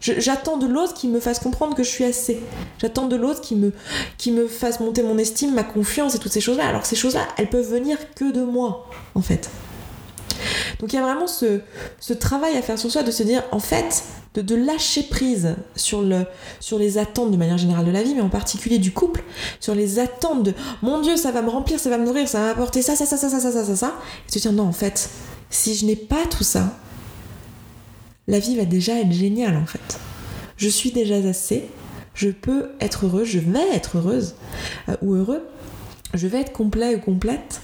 J'attends 0.00 0.56
de 0.56 0.66
l'autre 0.66 0.94
qui 0.94 1.08
me 1.08 1.20
fasse 1.20 1.38
comprendre 1.38 1.76
que 1.76 1.82
je 1.82 1.90
suis 1.90 2.04
assez. 2.04 2.40
J'attends 2.78 3.06
de 3.06 3.16
l'autre 3.16 3.42
qui 3.42 3.54
me, 3.54 3.72
qui 4.16 4.34
fasse 4.48 4.80
monter 4.80 5.02
mon 5.02 5.18
estime, 5.18 5.54
ma 5.54 5.62
confiance 5.62 6.14
et 6.14 6.18
toutes 6.18 6.32
ces 6.32 6.40
choses-là. 6.40 6.66
Alors 6.66 6.86
ces 6.86 6.96
choses-là, 6.96 7.28
elles 7.36 7.50
peuvent 7.50 7.70
venir 7.70 7.98
que 8.14 8.32
de 8.32 8.42
moi, 8.42 8.88
en 9.14 9.20
fait. 9.20 9.50
Donc 10.78 10.92
il 10.92 10.96
y 10.96 10.98
a 10.98 11.02
vraiment 11.02 11.26
ce, 11.26 11.60
travail 12.14 12.56
à 12.56 12.62
faire 12.62 12.78
sur 12.78 12.90
soi 12.90 13.02
de 13.02 13.10
se 13.10 13.22
dire, 13.22 13.42
en 13.52 13.60
fait, 13.60 14.04
de, 14.34 14.54
lâcher 14.54 15.02
prise 15.02 15.56
sur, 15.74 16.02
le, 16.02 16.24
sur 16.60 16.78
les 16.78 16.98
attentes 16.98 17.30
de 17.30 17.36
manière 17.36 17.58
générale 17.58 17.84
de 17.84 17.90
la 17.90 18.02
vie, 18.02 18.14
mais 18.14 18.20
en 18.20 18.28
particulier 18.28 18.78
du 18.78 18.92
couple, 18.92 19.22
sur 19.58 19.74
les 19.74 19.98
attentes 19.98 20.42
de 20.42 20.54
mon 20.82 21.00
Dieu, 21.00 21.16
ça 21.16 21.32
va 21.32 21.42
me 21.42 21.50
remplir, 21.50 21.80
ça 21.80 21.90
va 21.90 21.98
me 21.98 22.06
nourrir, 22.06 22.28
ça 22.28 22.40
va 22.40 22.46
m'apporter 22.46 22.82
ça, 22.82 22.96
ça, 22.96 23.06
ça, 23.06 23.16
ça, 23.16 23.28
ça, 23.28 23.40
ça, 23.40 23.52
ça, 23.52 23.64
ça, 23.64 23.76
ça, 23.76 23.94
et 24.28 24.32
se 24.32 24.38
dire 24.38 24.52
non, 24.52 24.64
en 24.64 24.72
fait, 24.72 25.10
si 25.50 25.74
je 25.74 25.84
n'ai 25.84 25.96
pas 25.96 26.26
tout 26.30 26.44
ça, 26.44 26.78
la 28.28 28.38
vie 28.38 28.56
va 28.56 28.64
déjà 28.64 28.98
être 28.98 29.12
géniale 29.12 29.56
en 29.56 29.66
fait. 29.66 29.98
Je 30.56 30.68
suis 30.68 30.92
déjà 30.92 31.16
assez, 31.16 31.68
je 32.14 32.28
peux 32.28 32.70
être 32.80 33.06
heureuse, 33.06 33.28
je 33.28 33.40
vais 33.40 33.74
être 33.74 33.98
heureuse 33.98 34.34
euh, 34.88 34.96
ou 35.02 35.14
heureux, 35.14 35.46
je 36.14 36.26
vais 36.26 36.40
être 36.40 36.52
complet 36.52 36.94
ou 36.94 37.00
complète 37.00 37.60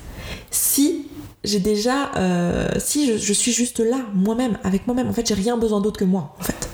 si 0.50 1.05
j'ai 1.46 1.60
déjà, 1.60 2.10
euh, 2.16 2.68
si 2.78 3.18
je, 3.18 3.32
suis 3.32 3.52
juste 3.52 3.80
là, 3.80 3.98
moi-même, 4.14 4.58
avec 4.64 4.86
moi-même, 4.86 5.08
en 5.08 5.12
fait, 5.12 5.26
j'ai 5.26 5.34
rien 5.34 5.56
besoin 5.56 5.80
d'autre 5.80 5.98
que 5.98 6.04
moi, 6.04 6.34
en 6.40 6.42
fait, 6.42 6.68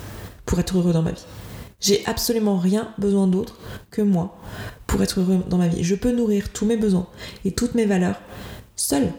pour 0.47 0.59
être 0.59 0.77
heureux 0.77 0.93
dans 0.93 1.03
ma 1.03 1.13
vie. 1.13 1.25
J'ai 1.81 2.03
absolument 2.07 2.59
rien 2.59 2.93
besoin 2.97 3.27
d'autre 3.27 3.59
que 3.91 4.03
moi 4.03 4.39
pour 4.87 5.03
être 5.03 5.21
heureux 5.21 5.43
dans 5.49 5.59
ma 5.59 5.67
vie. 5.67 5.83
Je 5.83 5.97
peux 5.97 6.13
nourrir 6.13 6.51
tous 6.51 6.65
mes 6.65 6.77
besoins 6.77 7.09
et 7.45 7.51
toutes 7.51 7.75
mes 7.75 7.87
valeurs 7.87 8.21
seule. 8.77 9.13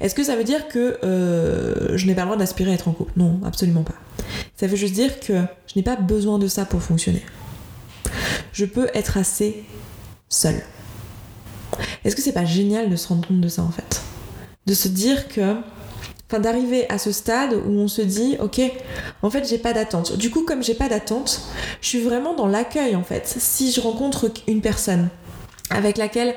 Est-ce 0.00 0.14
que 0.14 0.24
ça 0.24 0.36
veut 0.36 0.44
dire 0.44 0.68
que 0.68 0.98
euh, 1.04 1.98
je 1.98 2.06
n'ai 2.06 2.14
pas 2.14 2.22
le 2.22 2.28
droit 2.28 2.38
d'aspirer 2.38 2.70
à 2.70 2.74
être 2.74 2.88
en 2.88 2.92
couple? 2.92 3.12
Non, 3.16 3.40
absolument 3.44 3.82
pas. 3.82 3.94
Ça 4.56 4.66
veut 4.66 4.76
juste 4.76 4.94
dire 4.94 5.20
que 5.20 5.42
je 5.66 5.74
n'ai 5.76 5.82
pas 5.82 5.96
besoin 5.96 6.38
de 6.38 6.48
ça 6.48 6.64
pour 6.64 6.82
fonctionner. 6.82 7.22
Je 8.54 8.64
peux 8.64 8.88
être 8.94 9.18
assez 9.18 9.64
seule. 10.30 10.62
Est-ce 12.04 12.16
que 12.16 12.22
c'est 12.22 12.32
pas 12.32 12.46
génial 12.46 12.88
de 12.88 12.96
se 12.96 13.08
rendre 13.08 13.26
compte 13.28 13.40
de 13.40 13.48
ça 13.48 13.62
en 13.62 13.70
fait? 13.70 14.00
De 14.68 14.74
se 14.74 14.86
dire 14.86 15.28
que. 15.28 15.56
Enfin, 16.30 16.40
d'arriver 16.40 16.84
à 16.90 16.98
ce 16.98 17.10
stade 17.10 17.54
où 17.54 17.70
on 17.70 17.88
se 17.88 18.02
dit, 18.02 18.36
ok, 18.38 18.60
en 19.22 19.30
fait, 19.30 19.48
j'ai 19.48 19.56
pas 19.56 19.72
d'attente. 19.72 20.18
Du 20.18 20.30
coup, 20.30 20.44
comme 20.44 20.62
j'ai 20.62 20.74
pas 20.74 20.90
d'attente, 20.90 21.40
je 21.80 21.88
suis 21.88 22.02
vraiment 22.02 22.34
dans 22.34 22.46
l'accueil 22.46 22.94
en 22.94 23.02
fait. 23.02 23.26
Si 23.26 23.72
je 23.72 23.80
rencontre 23.80 24.30
une 24.46 24.60
personne 24.60 25.08
avec 25.70 25.98
laquelle 25.98 26.34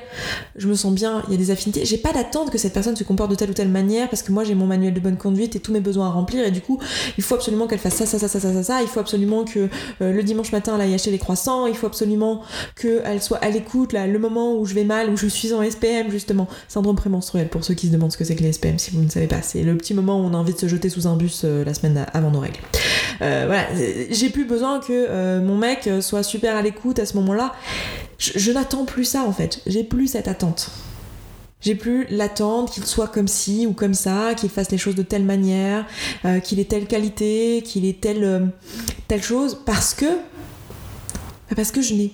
je 0.55 0.67
me 0.67 0.75
sens 0.75 0.93
bien, 0.93 1.23
il 1.27 1.31
y 1.31 1.35
a 1.35 1.37
des 1.37 1.51
affinités. 1.51 1.85
J'ai 1.85 1.97
pas 1.97 2.11
d'attente 2.11 2.51
que 2.51 2.57
cette 2.57 2.73
personne 2.73 2.95
se 2.95 3.03
comporte 3.03 3.31
de 3.31 3.35
telle 3.35 3.49
ou 3.49 3.53
telle 3.53 3.69
manière 3.69 4.09
parce 4.09 4.23
que 4.23 4.31
moi 4.31 4.43
j'ai 4.43 4.55
mon 4.55 4.65
manuel 4.65 4.93
de 4.93 4.99
bonne 4.99 5.17
conduite 5.17 5.55
et 5.55 5.59
tous 5.59 5.71
mes 5.71 5.79
besoins 5.79 6.07
à 6.07 6.11
remplir 6.11 6.45
et 6.45 6.51
du 6.51 6.61
coup 6.61 6.79
il 7.17 7.23
faut 7.23 7.35
absolument 7.35 7.67
qu'elle 7.67 7.79
fasse 7.79 7.95
ça, 7.95 8.05
ça, 8.05 8.19
ça, 8.19 8.27
ça, 8.27 8.39
ça, 8.39 8.53
ça, 8.53 8.63
ça. 8.63 8.81
Il 8.81 8.87
faut 8.87 8.99
absolument 8.99 9.45
que 9.45 9.69
euh, 10.01 10.11
le 10.11 10.23
dimanche 10.23 10.51
matin 10.51 10.73
elle 10.75 10.81
aille 10.81 10.93
acheter 10.93 11.11
les 11.11 11.17
croissants. 11.17 11.67
Il 11.67 11.75
faut 11.75 11.87
absolument 11.87 12.41
qu'elle 12.79 13.21
soit 13.21 13.37
à 13.37 13.49
l'écoute 13.49 13.93
là, 13.93 14.07
le 14.07 14.19
moment 14.19 14.55
où 14.57 14.65
je 14.65 14.73
vais 14.73 14.83
mal, 14.83 15.09
où 15.09 15.17
je 15.17 15.27
suis 15.27 15.53
en 15.53 15.63
SPM 15.63 16.11
justement. 16.11 16.47
Syndrome 16.67 16.95
prémenstruel 16.95 17.47
pour 17.47 17.63
ceux 17.63 17.73
qui 17.73 17.87
se 17.87 17.91
demandent 17.91 18.11
ce 18.11 18.17
que 18.17 18.23
c'est 18.25 18.35
que 18.35 18.43
les 18.43 18.53
SPM 18.53 18.77
si 18.79 18.91
vous 18.91 19.01
ne 19.01 19.09
savez 19.09 19.27
pas. 19.27 19.41
C'est 19.41 19.63
le 19.63 19.77
petit 19.77 19.93
moment 19.93 20.19
où 20.19 20.23
on 20.23 20.33
a 20.33 20.37
envie 20.37 20.53
de 20.53 20.59
se 20.59 20.67
jeter 20.67 20.89
sous 20.89 21.07
un 21.07 21.15
bus 21.15 21.43
euh, 21.45 21.63
la 21.63 21.73
semaine 21.73 22.05
avant 22.13 22.31
nos 22.31 22.39
règles. 22.39 22.59
Euh, 23.21 23.45
voilà, 23.47 23.67
j'ai 24.09 24.29
plus 24.29 24.45
besoin 24.45 24.79
que 24.79 25.39
mon 25.39 25.57
mec 25.57 25.89
soit 26.01 26.23
super 26.23 26.55
à 26.55 26.61
l'écoute 26.61 26.99
à 26.99 27.05
ce 27.05 27.15
moment-là 27.17 27.53
je, 28.21 28.51
n'attends 28.51 28.85
plus 28.85 29.05
ça 29.05 29.23
en 29.23 29.33
fait. 29.33 29.61
J'ai 29.65 29.83
plus 29.83 30.07
cette 30.07 30.27
attente. 30.27 30.69
J'ai 31.59 31.75
plus 31.75 32.07
l'attente 32.09 32.71
qu'il 32.71 32.85
soit 32.85 33.07
comme 33.07 33.27
ci 33.27 33.67
ou 33.67 33.73
comme 33.73 33.93
ça, 33.93 34.33
qu'il 34.35 34.49
fasse 34.49 34.71
les 34.71 34.77
choses 34.77 34.95
de 34.95 35.03
telle 35.03 35.23
manière, 35.23 35.85
euh, 36.25 36.39
qu'il 36.39 36.59
ait 36.59 36.65
telle 36.65 36.87
qualité, 36.87 37.61
qu'il 37.65 37.85
ait 37.85 37.97
telle, 37.99 38.23
euh, 38.23 39.19
chose, 39.19 39.59
parce 39.65 39.93
que. 39.93 40.05
Parce 41.55 41.71
que 41.71 41.81
je 41.81 41.93
n'ai. 41.93 42.11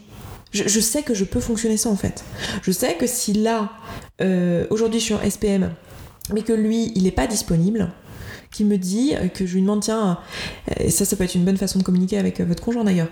Je, 0.51 0.79
sais 0.79 1.03
que 1.03 1.13
je 1.13 1.25
peux 1.25 1.41
fonctionner 1.41 1.77
sans 1.77 1.91
en 1.91 1.97
fait. 1.97 2.23
Je 2.63 2.71
sais 2.71 2.95
que 2.95 3.05
si 3.05 3.33
là, 3.33 3.69
euh, 4.21 4.65
aujourd'hui 4.69 4.99
je 4.99 5.05
suis 5.05 5.13
en 5.13 5.29
SPM, 5.29 5.73
mais 6.33 6.41
que 6.41 6.53
lui, 6.53 6.91
il 6.95 7.03
n'est 7.03 7.11
pas 7.11 7.27
disponible, 7.27 7.91
qui 8.51 8.63
me 8.63 8.77
dit 8.77 9.13
euh, 9.15 9.27
que 9.27 9.45
je 9.45 9.53
lui 9.53 9.61
demande 9.61 9.81
tiens 9.81 10.19
euh, 10.69 10.85
et 10.85 10.89
ça 10.89 11.05
ça 11.05 11.15
peut 11.15 11.23
être 11.23 11.35
une 11.35 11.45
bonne 11.45 11.57
façon 11.57 11.79
de 11.79 11.83
communiquer 11.83 12.17
avec 12.17 12.39
euh, 12.39 12.45
votre 12.45 12.63
conjoint 12.63 12.83
d'ailleurs 12.83 13.07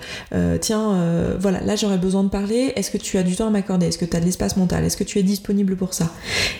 tiens 0.62 1.36
voilà 1.40 1.62
là 1.62 1.76
j'aurais 1.76 1.98
besoin 1.98 2.24
de 2.24 2.30
parler 2.30 2.74
est-ce 2.76 2.92
que 2.92 2.98
tu 2.98 3.18
as 3.18 3.24
du 3.24 3.36
temps 3.36 3.48
à 3.48 3.50
m'accorder 3.50 3.88
est-ce 3.88 3.98
que 3.98 4.06
tu 4.06 4.16
as 4.16 4.20
de 4.20 4.26
l'espace 4.26 4.58
mental 4.58 4.84
est-ce 4.84 4.98
que 4.98 5.04
tu 5.04 5.20
es 5.20 5.24
disponible 5.24 5.76
pour 5.76 5.94
ça? 5.94 6.12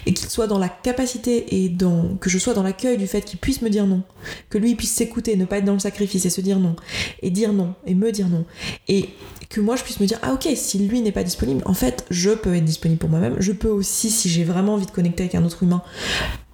Et 0.06 0.14
qu'il 0.14 0.30
soit 0.30 0.48
dans 0.48 0.60
la 0.60 0.70
capacité 0.70 1.64
et 1.64 1.70
dans 1.70 2.16
que 2.20 2.30
je 2.30 2.38
sois 2.38 2.54
dans 2.54 2.64
l'accueil 2.64 2.98
du 2.98 3.08
fait 3.08 3.22
qu'il 3.22 3.40
puisse 3.40 3.62
me 3.62 3.70
dire 3.70 3.86
non 3.86 4.04
que 4.50 4.58
lui 4.58 4.76
puisse 4.76 4.92
s'écouter 4.92 5.36
ne 5.36 5.46
pas 5.46 5.58
être 5.58 5.66
dans 5.66 5.74
le 5.74 5.80
sacrifice 5.80 6.26
et 6.26 6.30
se 6.30 6.42
dire 6.42 6.60
non 6.60 6.76
et 7.22 7.30
dire 7.30 7.54
non 7.54 7.74
et 7.86 7.96
me 7.96 8.12
dire 8.12 8.28
non 8.28 8.46
et 8.88 9.10
que 9.50 9.62
moi 9.62 9.76
je 9.76 9.84
puisse 9.84 10.00
me 10.00 10.06
dire 10.06 10.20
ah 10.22 10.34
ok 10.34 10.48
si 10.56 10.80
lui 10.80 11.02
n'est 11.02 11.12
pas 11.12 11.24
disponible 11.24 11.62
en 11.66 11.74
fait 11.74 12.06
je 12.10 12.32
peux 12.32 12.56
être 12.56 12.66
disponible 12.66 13.00
pour 13.00 13.10
moi-même 13.10 13.36
je 13.40 13.52
peux 13.52 13.70
aussi 13.70 14.10
si 14.10 14.30
j'ai 14.30 14.44
vraiment 14.44 14.74
envie 14.74 14.86
de 14.86 14.92
connecter 14.92 15.24
avec 15.24 15.36
un 15.36 15.46
autre 15.46 15.64
humain 15.64 15.82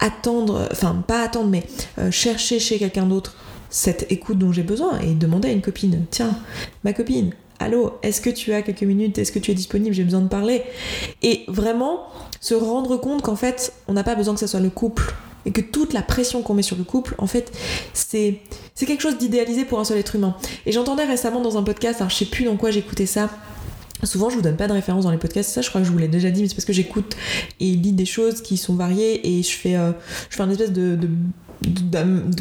attendre 0.01 0.67
enfin 0.71 1.01
pas 1.07 1.21
attendre 1.21 1.49
mais 1.49 1.63
euh, 1.99 2.11
chercher 2.11 2.59
chez 2.59 2.77
quelqu'un 2.77 3.05
d'autre 3.05 3.35
cette 3.69 4.11
écoute 4.11 4.37
dont 4.37 4.51
j'ai 4.51 4.63
besoin 4.63 4.99
et 4.99 5.13
demander 5.13 5.47
à 5.47 5.51
une 5.51 5.61
copine 5.61 6.05
tiens 6.11 6.35
ma 6.83 6.91
copine 6.91 7.31
allô 7.59 7.93
est-ce 8.03 8.19
que 8.19 8.29
tu 8.29 8.51
as 8.51 8.63
quelques 8.63 8.81
minutes 8.81 9.17
est-ce 9.17 9.31
que 9.31 9.39
tu 9.39 9.51
es 9.51 9.53
disponible 9.53 9.95
j'ai 9.95 10.03
besoin 10.03 10.21
de 10.21 10.27
parler 10.27 10.63
et 11.21 11.45
vraiment 11.47 12.07
se 12.41 12.53
rendre 12.53 12.97
compte 12.97 13.21
qu'en 13.21 13.37
fait 13.37 13.73
on 13.87 13.93
n'a 13.93 14.03
pas 14.03 14.15
besoin 14.15 14.33
que 14.33 14.39
ce 14.41 14.47
soit 14.47 14.59
le 14.59 14.71
couple 14.71 15.13
et 15.45 15.51
que 15.51 15.61
toute 15.61 15.93
la 15.93 16.01
pression 16.01 16.41
qu'on 16.41 16.53
met 16.53 16.61
sur 16.61 16.77
le 16.77 16.83
couple, 16.83 17.15
en 17.17 17.27
fait, 17.27 17.51
c'est 17.93 18.39
c'est 18.75 18.85
quelque 18.85 19.01
chose 19.01 19.17
d'idéalisé 19.17 19.65
pour 19.65 19.79
un 19.79 19.83
seul 19.83 19.97
être 19.97 20.15
humain. 20.15 20.35
Et 20.65 20.71
j'entendais 20.71 21.03
récemment 21.03 21.41
dans 21.41 21.57
un 21.57 21.63
podcast, 21.63 21.99
alors 21.99 22.09
je 22.09 22.17
sais 22.17 22.25
plus 22.25 22.45
dans 22.45 22.57
quoi 22.57 22.71
j'écoutais 22.71 23.05
ça. 23.05 23.29
Souvent, 24.03 24.29
je 24.29 24.35
vous 24.35 24.41
donne 24.41 24.57
pas 24.57 24.67
de 24.67 24.73
référence 24.73 25.03
dans 25.03 25.11
les 25.11 25.17
podcasts, 25.17 25.51
ça 25.51 25.61
je 25.61 25.69
crois 25.69 25.81
que 25.81 25.87
je 25.87 25.91
vous 25.91 25.97
l'ai 25.97 26.07
déjà 26.07 26.31
dit, 26.31 26.41
mais 26.41 26.47
c'est 26.47 26.55
parce 26.55 26.65
que 26.65 26.73
j'écoute 26.73 27.15
et 27.59 27.65
lis 27.65 27.93
des 27.93 28.05
choses 28.05 28.41
qui 28.41 28.57
sont 28.57 28.75
variées 28.75 29.37
et 29.37 29.43
je 29.43 29.51
fais, 29.51 29.75
euh, 29.75 29.91
une 30.39 30.51
espèce 30.51 30.71
de 30.71 30.97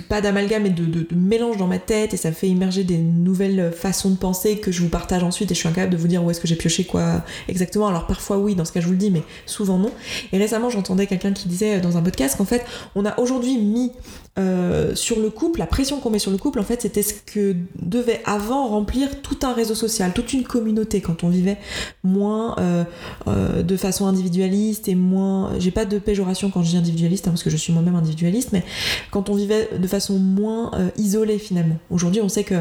pas 0.09 0.21
d'amalgame 0.21 0.63
mais 0.63 0.71
de, 0.71 0.85
de, 0.85 1.07
mélange 1.15 1.59
dans 1.59 1.67
ma 1.67 1.79
tête 1.79 2.15
et 2.15 2.17
ça 2.17 2.33
fait 2.33 2.49
immerger 2.49 2.85
des 2.85 2.97
nouvelles 2.97 3.71
façons 3.73 4.11
de 4.11 4.17
penser 4.17 4.59
que 4.59 4.73
je 4.73 4.81
vous 4.81 4.89
partage 4.89 5.23
ensuite 5.23 5.51
et 5.51 5.55
je 5.55 5.61
suis 5.61 5.69
incapable 5.69 5.93
de 5.93 5.99
vous 5.99 6.09
dire 6.09 6.25
où 6.25 6.31
est-ce 6.31 6.41
que 6.41 6.49
j'ai 6.49 6.57
pioché 6.57 6.85
quoi 6.85 7.23
exactement. 7.49 7.89
Alors 7.89 8.07
parfois 8.07 8.39
oui 8.39 8.55
dans 8.55 8.65
ce 8.65 8.73
cas 8.73 8.81
je 8.81 8.87
vous 8.87 8.93
le 8.93 8.99
dis 8.99 9.11
mais 9.11 9.23
souvent 9.45 9.79
non. 9.79 9.91
Et 10.33 10.39
récemment 10.39 10.71
j'entendais 10.71 11.07
quelqu'un 11.07 11.33
qui 11.33 11.49
disait 11.49 11.81
dans 11.81 11.99
un 11.99 12.03
podcast 12.03 12.37
qu'en 12.39 12.47
fait 12.47 12.65
on 12.95 13.05
a 13.05 13.19
aujourd'hui 13.21 13.59
mis 13.59 13.93
euh, 14.39 14.95
sur 14.95 15.19
le 15.19 15.29
couple, 15.29 15.59
la 15.59 15.67
pression 15.67 15.99
qu'on 15.99 16.11
met 16.11 16.21
sur 16.21 16.31
le 16.31 16.39
couple, 16.39 16.61
en 16.61 16.65
fait, 16.65 16.83
c'était 16.83 17.03
ce 17.03 17.15
que 17.15 17.57
devait 17.83 18.21
avant 18.25 18.69
remplir 18.69 19.23
tout 19.23 19.39
un 19.43 19.53
réseau 19.53 19.75
social, 19.75 20.13
toute 20.13 20.33
une 20.33 20.45
communauté 20.45 21.01
quand 21.01 21.25
on 21.25 21.29
vivait 21.29 21.59
moins 22.05 22.55
euh, 22.59 22.85
euh, 23.27 23.63
de 23.63 23.77
façon 23.77 24.07
individualiste 24.07 24.89
et 24.89 24.95
moins. 24.95 25.59
J'ai 25.59 25.73
pas 25.73 25.85
de 25.85 25.99
péjoration 25.99 26.51
quand 26.51 26.63
je 26.63 26.71
dis 26.71 26.77
individualiste, 26.77 27.27
hein, 27.27 27.33
parce 27.33 27.43
que 27.43 27.51
je 27.51 27.57
suis 27.57 27.73
moi-même 27.73 27.97
individualiste, 27.97 28.51
mais 28.53 28.63
quand 29.11 29.31
on 29.31 29.35
vivait 29.35 29.69
de 29.77 29.87
façon 29.89 30.19
moins 30.19 30.71
isolée 30.97 31.39
finalement. 31.39 31.77
Aujourd'hui, 31.91 32.21
on 32.21 32.29
sait 32.29 32.45
que 32.45 32.55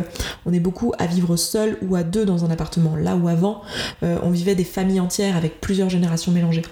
on 0.45 0.53
est 0.53 0.59
beaucoup 0.59 0.91
à 0.97 1.05
vivre 1.05 1.35
seul 1.35 1.77
ou 1.87 1.95
à 1.95 2.03
deux 2.03 2.25
dans 2.25 2.45
un 2.45 2.51
appartement, 2.51 2.95
là 2.95 3.15
où 3.15 3.27
avant, 3.27 3.61
on 4.01 4.31
vivait 4.31 4.55
des 4.55 4.63
familles 4.63 4.99
entières 4.99 5.37
avec 5.37 5.61
plusieurs 5.61 5.89
générations 5.89 6.31
mélangées. 6.31 6.63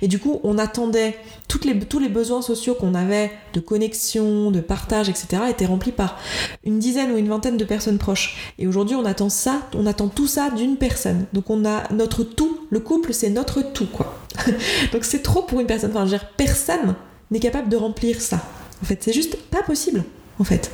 Et 0.00 0.08
du 0.08 0.18
coup, 0.18 0.40
on 0.44 0.58
attendait 0.58 1.16
les, 1.64 1.78
tous 1.80 1.98
les 1.98 2.08
besoins 2.08 2.42
sociaux 2.42 2.74
qu'on 2.74 2.94
avait 2.94 3.30
de 3.52 3.60
connexion, 3.60 4.50
de 4.50 4.60
partage, 4.60 5.08
etc., 5.08 5.42
étaient 5.48 5.66
remplis 5.66 5.92
par 5.92 6.18
une 6.64 6.78
dizaine 6.78 7.12
ou 7.12 7.16
une 7.16 7.28
vingtaine 7.28 7.56
de 7.56 7.64
personnes 7.64 7.98
proches. 7.98 8.52
Et 8.58 8.66
aujourd'hui, 8.66 8.96
on 8.96 9.04
attend 9.04 9.28
ça, 9.28 9.62
on 9.74 9.86
attend 9.86 10.08
tout 10.08 10.26
ça 10.26 10.50
d'une 10.50 10.76
personne. 10.76 11.26
Donc 11.32 11.50
on 11.50 11.64
a 11.64 11.90
notre 11.92 12.24
tout, 12.24 12.58
le 12.70 12.80
couple, 12.80 13.12
c'est 13.12 13.30
notre 13.30 13.62
tout, 13.62 13.86
quoi. 13.86 14.18
Donc 14.92 15.04
c'est 15.04 15.22
trop 15.22 15.42
pour 15.42 15.60
une 15.60 15.66
personne. 15.66 15.90
Enfin, 15.90 16.06
je 16.06 16.12
veux 16.12 16.18
dire, 16.18 16.28
personne 16.36 16.94
n'est 17.30 17.40
capable 17.40 17.68
de 17.68 17.76
remplir 17.76 18.20
ça. 18.20 18.40
En 18.82 18.86
fait, 18.86 19.02
c'est 19.02 19.12
juste 19.12 19.36
pas 19.36 19.62
possible, 19.62 20.04
en 20.38 20.44
fait. 20.44 20.70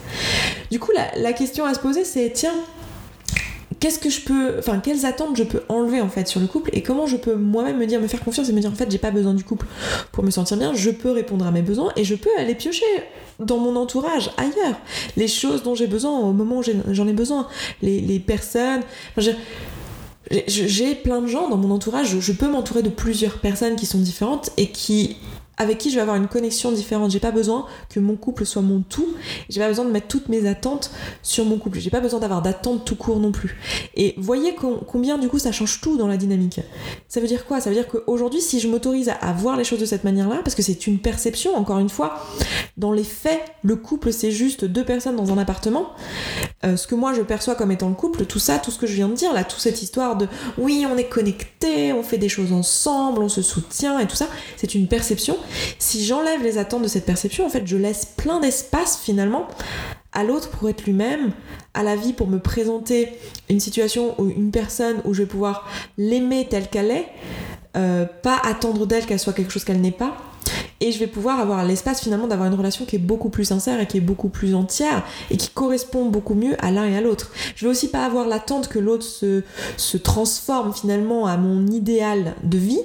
Du 0.71 0.79
coup, 0.79 0.91
la, 0.95 1.17
la 1.17 1.33
question 1.33 1.65
à 1.65 1.75
se 1.75 1.81
poser, 1.81 2.05
c'est 2.05 2.33
tiens, 2.35 2.55
qu'est-ce 3.81 3.99
que 3.99 4.11
je 4.11 4.21
peux, 4.21 4.59
enfin, 4.59 4.79
quelles 4.79 5.07
attentes 5.07 5.37
je 5.37 5.43
peux 5.43 5.63
enlever 5.69 6.01
en 6.01 6.09
fait 6.09 6.29
sur 6.29 6.39
le 6.39 6.47
couple 6.47 6.71
et 6.73 6.83
comment 6.83 7.07
je 7.07 7.17
peux 7.17 7.35
moi-même 7.35 7.79
me 7.79 7.87
dire, 7.87 8.01
me 8.01 8.07
faire 8.07 8.23
confiance 8.23 8.49
et 8.49 8.53
me 8.53 8.61
dire 8.61 8.71
en 8.71 8.75
fait, 8.75 8.91
j'ai 8.91 8.99
pas 8.99 9.11
besoin 9.11 9.35
du 9.35 9.43
couple 9.43 9.67
pour 10.13 10.23
me 10.23 10.31
sentir 10.31 10.57
bien, 10.59 10.75
je 10.75 10.91
peux 10.91 11.11
répondre 11.11 11.47
à 11.47 11.51
mes 11.51 11.63
besoins 11.63 11.93
et 11.97 12.05
je 12.05 12.15
peux 12.15 12.31
aller 12.39 12.55
piocher 12.55 12.85
dans 13.41 13.57
mon 13.57 13.75
entourage, 13.77 14.31
ailleurs, 14.37 14.77
les 15.17 15.29
choses 15.29 15.63
dont 15.63 15.75
j'ai 15.75 15.87
besoin 15.87 16.19
au 16.19 16.33
moment 16.33 16.59
où 16.59 16.63
j'en 16.63 17.09
ai 17.09 17.13
besoin, 17.13 17.49
les, 17.83 18.21
personnes. 18.21 18.83
j'ai 20.47 20.95
plein 20.95 21.23
de 21.23 21.27
gens 21.27 21.49
dans 21.49 21.57
mon 21.57 21.71
entourage, 21.75 22.21
je 22.21 22.33
peux 22.33 22.49
m'entourer 22.49 22.83
de 22.83 22.91
plusieurs 22.91 23.39
personnes 23.39 23.77
qui 23.77 23.87
sont 23.87 23.99
différentes 23.99 24.51
et 24.59 24.69
qui 24.69 25.17
avec 25.61 25.77
qui 25.77 25.91
je 25.91 25.97
vais 25.97 26.01
avoir 26.01 26.17
une 26.17 26.27
connexion 26.27 26.73
différente. 26.73 27.11
J'ai 27.11 27.21
pas 27.21 27.33
besoin 27.33 27.67
que 27.91 28.01
mon 28.01 28.17
couple 28.17 28.47
soit 28.47 28.63
mon 28.63 28.81
tout. 28.81 29.09
J'ai 29.51 29.61
pas 29.61 29.69
besoin 29.69 29.85
de 29.85 29.91
mettre 29.91 30.09
toutes 30.09 30.31
mes 30.31 30.49
attentes 30.49 30.91
sur 31.23 31.45
mon 31.45 31.59
couple. 31.59 31.81
J'ai 31.81 31.91
pas 31.91 32.01
besoin 32.01 32.19
d'avoir 32.19 32.41
d'attentes 32.41 32.87
tout 32.87 32.97
court 32.97 33.21
non 33.21 33.31
plus. 33.31 33.59
Et 33.95 34.15
voyez 34.17 34.55
combien 34.55 35.19
du 35.19 35.29
coup 35.29 35.39
ça 35.39 35.53
change 35.53 35.83
tout 35.83 35.99
dans 35.99 36.07
la 36.07 36.17
dynamique. 36.17 36.61
Ça 37.09 37.21
veut 37.21 37.27
dire 37.27 37.45
quoi? 37.45 37.61
Ça 37.61 37.69
veut 37.69 37.77
dire 37.77 37.89
qu'aujourd'hui, 37.89 38.41
si 38.41 38.59
je 38.59 38.69
m'autorise 38.69 39.11
à, 39.21 39.33
voir 39.35 39.59
les 39.59 39.65
choses 39.65 39.81
de 39.81 39.85
cette 39.85 40.03
manière-là, 40.03 40.41
parce 40.43 40.55
que 40.55 40.63
c'est 40.63 40.87
une 40.87 40.99
perception, 40.99 41.55
encore 41.55 41.79
une 41.79 41.91
fois, 41.91 42.25
dans 42.79 42.93
les 42.93 43.05
faits, 43.05 43.43
le 43.63 43.77
couple 43.77 44.15
c'est 44.15 44.31
juste 44.31 44.65
deux 44.65 44.85
personnes 44.85 45.17
dans 45.17 45.31
un 45.31 45.37
appartement. 45.37 45.91
Euh, 46.65 46.77
ce 46.77 46.87
que 46.87 46.95
moi 46.95 47.13
je 47.13 47.21
perçois 47.21 47.55
comme 47.55 47.71
étant 47.71 47.91
le 47.91 47.95
couple, 47.95 48.25
tout 48.25 48.39
ça, 48.39 48.59
tout 48.59 48.71
ce 48.71 48.79
que 48.79 48.87
je 48.87 48.95
viens 48.95 49.09
de 49.09 49.15
dire 49.15 49.35
là, 49.35 49.45
toute 49.45 49.61
cette 49.61 49.83
histoire 49.83 50.17
de 50.17 50.27
oui, 50.57 50.87
on 50.91 50.97
est 50.97 51.09
connectés, 51.09 51.93
on 51.93 52.03
fait 52.03 52.19
des 52.19 52.31
choses 52.31 52.53
ensemble, 52.53 53.21
on 53.23 53.29
se 53.29 53.43
soutient 53.43 53.99
et 53.99 54.07
tout 54.07 54.17
ça, 54.17 54.27
c'est 54.57 54.75
une 54.75 54.89
perception 54.89 55.37
si 55.79 56.05
j'enlève 56.05 56.43
les 56.43 56.59
attentes 56.59 56.83
de 56.83 56.89
cette 56.89 57.07
perception, 57.07 57.47
en 57.47 57.49
fait, 57.49 57.67
je 57.67 57.77
laisse 57.77 58.05
plein 58.05 58.41
d'espace 58.41 58.99
finalement 58.99 59.49
à 60.13 60.25
l'autre 60.25 60.51
pour 60.51 60.69
être 60.69 60.85
lui-même, 60.85 61.33
à 61.75 61.83
la 61.83 61.97
vie 61.97 62.13
pour 62.13 62.27
me 62.27 62.39
présenter 62.39 63.09
une 63.49 63.61
situation 63.61 64.21
ou 64.21 64.29
une 64.29 64.51
personne 64.51 65.01
où 65.05 65.15
je 65.15 65.23
vais 65.23 65.29
pouvoir 65.29 65.69
l'aimer 65.99 66.47
telle 66.51 66.69
qu'elle 66.69 66.91
est, 66.91 67.07
euh, 67.77 68.07
pas 68.23 68.39
attendre 68.43 68.87
d'elle 68.87 69.07
qu'elle 69.07 69.21
soit 69.21 69.33
quelque 69.33 69.53
chose 69.53 69.65
qu'elle 69.65 69.81
n'est 69.81 69.93
pas, 69.93 70.17
et 70.81 70.93
je 70.93 70.99
vais 70.99 71.07
pouvoir 71.07 71.41
avoir 71.41 71.65
l'espace 71.65 72.03
finalement 72.03 72.27
d'avoir 72.27 72.49
une 72.49 72.55
relation 72.55 72.85
qui 72.85 72.97
est 72.97 73.01
beaucoup 73.01 73.29
plus 73.29 73.45
sincère 73.45 73.81
et 73.81 73.87
qui 73.87 73.99
est 73.99 74.03
beaucoup 74.03 74.29
plus 74.29 74.55
entière 74.55 75.05
et 75.31 75.37
qui 75.37 75.51
correspond 75.51 76.07
beaucoup 76.07 76.35
mieux 76.35 76.55
à 76.59 76.71
l'un 76.71 76.87
et 76.87 76.97
à 76.97 77.01
l'autre. 77.01 77.31
Je 77.55 77.67
vais 77.67 77.71
aussi 77.71 77.89
pas 77.89 78.05
avoir 78.05 78.27
l'attente 78.27 78.69
que 78.69 78.79
l'autre 78.79 79.05
se, 79.05 79.43
se 79.77 79.97
transforme 79.97 80.73
finalement 80.73 81.27
à 81.27 81.37
mon 81.37 81.67
idéal 81.67 82.35
de 82.43 82.59
vie. 82.59 82.81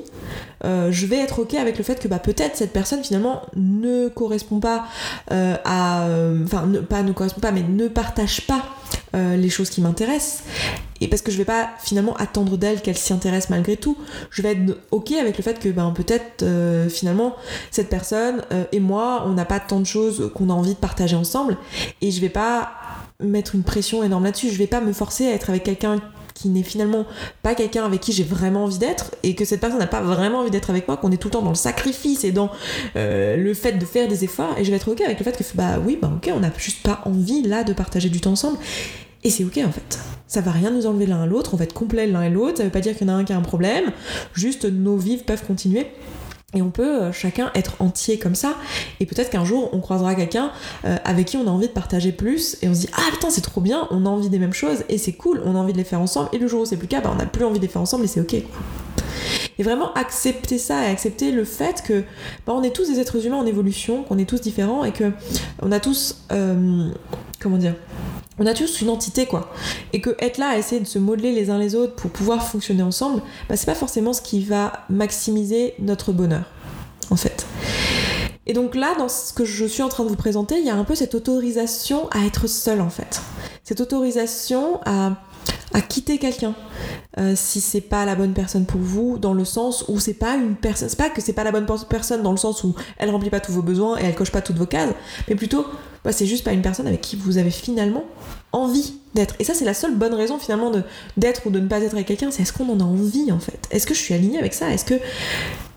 Euh, 0.64 0.92
je 0.92 1.06
vais 1.06 1.18
être 1.18 1.40
ok 1.40 1.54
avec 1.54 1.78
le 1.78 1.84
fait 1.84 2.00
que 2.00 2.08
bah, 2.08 2.20
peut-être 2.20 2.58
cette 2.58 2.74
personne 2.74 3.04
finalement 3.04 3.44
ne 3.56 4.08
correspond 4.10 4.60
pas 4.60 4.86
euh, 5.32 5.56
à... 5.64 6.04
Euh, 6.08 6.44
enfin, 6.44 6.68
pas 6.90 7.04
ne 7.04 7.12
correspond 7.12 7.42
pas, 7.42 7.52
mais 7.52 7.64
ne 7.64 7.88
partage 7.88 8.42
pas 8.48 8.64
les 9.14 9.50
choses 9.50 9.70
qui 9.70 9.80
m'intéressent. 9.80 10.44
Et 11.02 11.08
parce 11.08 11.22
que 11.22 11.32
je 11.32 11.38
vais 11.38 11.46
pas 11.46 11.70
finalement 11.80 12.16
attendre 12.16 12.58
d'elle 12.58 12.82
qu'elle 12.82 12.98
s'y 12.98 13.14
intéresse 13.14 13.50
malgré 13.50 13.78
tout. 13.78 13.98
Je 14.30 14.42
vais 14.42 14.54
être 14.54 14.78
ok 14.92 15.12
avec 15.14 15.38
le 15.38 15.44
fait 15.44 15.60
que 15.60 15.70
ben, 15.70 15.92
peut-être 15.92 16.46
finalement 16.90 17.36
cette 17.70 17.90
personne 17.90 18.42
et 18.72 18.80
moi, 18.80 19.24
on 19.26 19.34
n'a 19.34 19.46
pas 19.46 19.60
tant 19.60 19.80
de 19.80 19.86
choses 19.86 20.32
qu'on 20.34 20.50
a 20.50 20.54
envie 20.54 20.74
de 20.74 20.80
partager 20.80 21.16
ensemble. 21.16 21.58
Et 22.02 22.12
je 22.12 22.22
vais 22.22 22.30
pas 22.30 22.72
mettre 23.20 23.56
une 23.56 23.64
pression 23.64 24.04
énorme 24.04 24.24
là-dessus. 24.24 24.50
Je 24.50 24.58
vais 24.58 24.68
pas 24.68 24.82
me 24.82 24.94
forcer 24.94 25.28
à 25.28 25.34
être 25.34 25.50
avec 25.50 25.64
quelqu'un 25.64 26.02
qui 26.36 26.50
n'est 26.50 26.64
finalement 26.64 27.06
pas 27.42 27.56
quelqu'un 27.56 27.86
avec 27.86 28.02
qui 28.02 28.12
j'ai 28.12 28.24
vraiment 28.24 28.66
envie 28.66 28.78
d'être 28.78 29.12
et 29.24 29.36
que 29.36 29.46
cette 29.46 29.62
personne 29.62 29.80
n'a 29.80 29.88
pas 29.88 30.02
vraiment 30.02 30.40
envie 30.40 30.52
d'être 30.52 30.70
avec 30.70 30.88
moi, 30.88 30.98
qu'on 30.98 31.12
est 31.12 31.18
tout 31.18 31.30
le 31.30 31.32
temps 31.32 31.42
dans 31.42 31.50
le 31.50 31.56
sacrifice 31.56 32.26
et 32.26 32.34
dans 32.34 32.52
euh, 32.98 33.38
le 33.38 33.54
fait 33.54 33.72
de 33.72 33.86
faire 33.86 34.10
des 34.10 34.26
efforts 34.26 34.54
et 34.58 34.66
je 34.66 34.70
vais 34.70 34.76
être 34.76 34.92
ok 34.92 35.02
avec 35.02 35.18
le 35.18 35.24
fait 35.24 35.38
que 35.38 35.44
bah 35.56 35.80
oui 35.84 35.98
bah 36.00 36.12
ok 36.14 36.30
on 36.36 36.42
n'a 36.42 36.52
juste 36.58 36.84
pas 36.84 37.02
envie 37.06 37.42
là 37.42 37.64
de 37.64 37.72
partager 37.72 38.10
du 38.10 38.20
temps 38.20 38.34
ensemble 38.34 38.58
et 39.26 39.30
c'est 39.30 39.44
ok 39.44 39.60
en 39.66 39.72
fait. 39.72 40.00
Ça 40.28 40.40
va 40.40 40.52
rien 40.52 40.72
nous 40.72 40.86
enlever 40.86 41.06
l'un 41.06 41.24
à 41.24 41.26
l'autre, 41.26 41.54
on 41.54 41.58
va 41.58 41.66
être 41.66 41.74
complet 41.74 42.08
l'un 42.08 42.24
et 42.24 42.30
l'autre, 42.30 42.58
ça 42.58 42.64
veut 42.64 42.70
pas 42.70 42.80
dire 42.80 42.96
qu'il 42.96 43.08
y 43.08 43.12
en 43.12 43.14
a 43.14 43.18
un 43.18 43.26
qui 43.26 43.34
a 43.34 43.38
un 43.38 43.42
problème, 43.42 43.92
juste 44.34 44.66
nos 44.66 44.96
vies 44.96 45.18
peuvent 45.18 45.46
continuer 45.46 45.88
et 46.56 46.62
on 46.62 46.70
peut 46.70 47.04
euh, 47.04 47.12
chacun 47.12 47.52
être 47.54 47.74
entier 47.80 48.18
comme 48.18 48.34
ça. 48.34 48.56
Et 49.00 49.06
peut-être 49.06 49.30
qu'un 49.30 49.44
jour, 49.44 49.70
on 49.74 49.82
croisera 49.82 50.16
quelqu'un 50.16 50.52
euh, 50.86 50.96
avec 51.04 51.28
qui 51.28 51.38
on 51.38 51.48
a 51.48 51.50
envie 51.50 51.68
de 51.68 51.74
partager 51.74 52.14
plus. 52.14 52.58
Et 52.62 52.70
on 52.70 52.74
se 52.74 52.82
dit, 52.82 52.90
ah 52.94 53.12
putain, 53.12 53.30
c'est 53.30 53.42
trop 53.42 53.60
bien, 53.60 53.88
on 53.92 54.06
a 54.06 54.10
envie 54.10 54.30
des 54.30 54.40
mêmes 54.40 54.54
choses. 54.54 54.84
Et 54.88 54.98
c'est 54.98 55.12
cool, 55.12 55.42
on 55.44 55.54
a 55.56 55.60
envie 55.60 55.74
de 55.74 55.78
les 55.78 55.84
faire 55.84 56.00
ensemble. 56.00 56.30
Et 56.32 56.38
le 56.38 56.48
jour 56.48 56.62
où 56.62 56.66
c'est 56.66 56.78
plus 56.78 56.86
le 56.86 56.92
cas, 56.92 57.02
bah, 57.02 57.12
on 57.14 57.18
n'a 57.18 57.26
plus 57.26 57.44
envie 57.44 57.60
de 57.60 57.66
les 57.66 57.70
faire 57.70 57.82
ensemble 57.82 58.06
et 58.06 58.08
c'est 58.08 58.22
ok. 58.22 58.36
Et 59.58 59.64
vraiment 59.64 59.94
accepter 59.94 60.58
ça 60.58 60.88
et 60.88 60.92
accepter 60.92 61.32
le 61.32 61.44
fait 61.44 61.82
que 61.82 62.04
bah, 62.46 62.54
on 62.56 62.64
est 62.64 62.74
tous 62.74 62.90
des 62.90 63.00
êtres 63.00 63.26
humains 63.26 63.38
en 63.38 63.46
évolution, 63.46 64.04
qu'on 64.04 64.18
est 64.18 64.30
tous 64.30 64.40
différents 64.40 64.86
et 64.86 64.92
que 64.92 65.12
on 65.62 65.72
a 65.74 65.82
tous. 65.82 66.24
Euh, 66.32 66.90
comment 67.40 67.58
dire 67.58 67.76
on 68.38 68.46
a 68.46 68.54
tous 68.54 68.82
une 68.82 68.90
entité 68.90 69.26
quoi 69.26 69.52
et 69.94 70.02
que 70.02 70.16
être 70.20 70.38
là 70.38 70.50
à 70.50 70.58
essayer 70.58 70.82
de 70.82 70.88
se 70.88 71.00
modeler 71.00 71.32
les 71.32 71.50
uns 71.50 71.58
les 71.58 71.76
autres 71.76 71.96
pour 71.96 72.12
pouvoir 72.12 72.46
fonctionner 72.48 72.84
ensemble 72.84 73.22
bah, 73.50 73.56
c'est 73.56 73.66
pas 73.66 73.76
forcément 73.76 74.14
ce 74.14 74.22
qui 74.22 74.44
va 74.44 74.86
maximiser 74.90 75.74
notre 75.80 76.12
bonheur 76.12 76.44
en 77.12 77.16
fait. 77.16 77.46
Et 78.48 78.54
donc 78.54 78.76
là, 78.76 78.94
dans 78.98 79.10
ce 79.10 79.34
que 79.34 79.44
je 79.44 79.66
suis 79.66 79.82
en 79.82 79.90
train 79.90 80.04
de 80.04 80.10
vous 80.10 80.16
présenter, 80.16 80.60
il 80.60 80.66
y 80.66 80.70
a 80.70 80.76
un 80.76 80.84
peu 80.84 80.96
cette 80.96 81.16
autorisation 81.16 82.08
à 82.10 82.26
être 82.26 82.48
seul 82.48 82.82
en 82.82 82.90
fait. 82.90 83.22
Cette 83.64 83.82
autorisation 83.82 84.80
à, 84.86 85.14
à 85.74 85.82
quitter 85.82 86.20
quelqu'un 86.20 86.54
euh, 87.18 87.34
si 87.36 87.60
c'est 87.62 87.82
pas 87.82 88.06
la 88.06 88.16
bonne 88.16 88.34
personne 88.34 88.66
pour 88.66 88.82
vous, 88.82 89.18
dans 89.18 89.34
le 89.34 89.46
sens 89.46 89.86
où 89.88 90.00
c'est 90.00 90.14
pas 90.14 90.36
une 90.36 90.56
personne, 90.56 90.90
c'est 90.90 90.98
pas 90.98 91.10
que 91.10 91.22
c'est 91.22 91.34
pas 91.34 91.44
la 91.44 91.52
bonne 91.52 91.66
personne 91.90 92.22
dans 92.22 92.32
le 92.32 92.38
sens 92.38 92.64
où 92.64 92.76
elle 92.98 93.10
remplit 93.10 93.30
pas 93.30 93.40
tous 93.40 93.54
vos 93.54 93.62
besoins 93.62 93.98
et 93.98 94.04
elle 94.04 94.16
coche 94.16 94.32
pas 94.32 94.42
toutes 94.42 94.58
vos 94.58 94.66
cases, 94.68 94.94
mais 95.28 95.36
plutôt 95.36 95.66
c'est 96.12 96.26
juste 96.26 96.44
pas 96.44 96.54
une 96.54 96.62
personne 96.62 96.88
avec 96.88 97.02
qui 97.02 97.16
vous 97.16 97.38
avez 97.38 97.52
finalement 97.52 98.04
envie 98.52 98.96
d'être. 99.14 99.36
Et 99.40 99.44
ça, 99.44 99.54
c'est 99.54 99.66
la 99.66 99.74
seule 99.74 99.96
bonne 99.96 100.14
raison 100.14 100.38
finalement 100.38 100.72
d'être 101.18 101.48
ou 101.48 101.50
de 101.50 101.60
ne 101.60 101.68
pas 101.68 101.80
être 101.80 101.94
avec 101.94 102.08
quelqu'un, 102.08 102.32
c'est 102.32 102.44
est-ce 102.44 102.54
qu'on 102.54 102.70
en 102.70 102.80
a 102.80 102.84
envie 102.84 103.32
en 103.32 103.40
fait? 103.40 103.68
Est-ce 103.72 103.86
que 103.88 103.94
je 103.94 104.00
suis 104.00 104.14
alignée 104.14 104.40
avec 104.40 104.54
ça? 104.54 104.70
Est-ce 104.72 104.86
que 104.86 104.96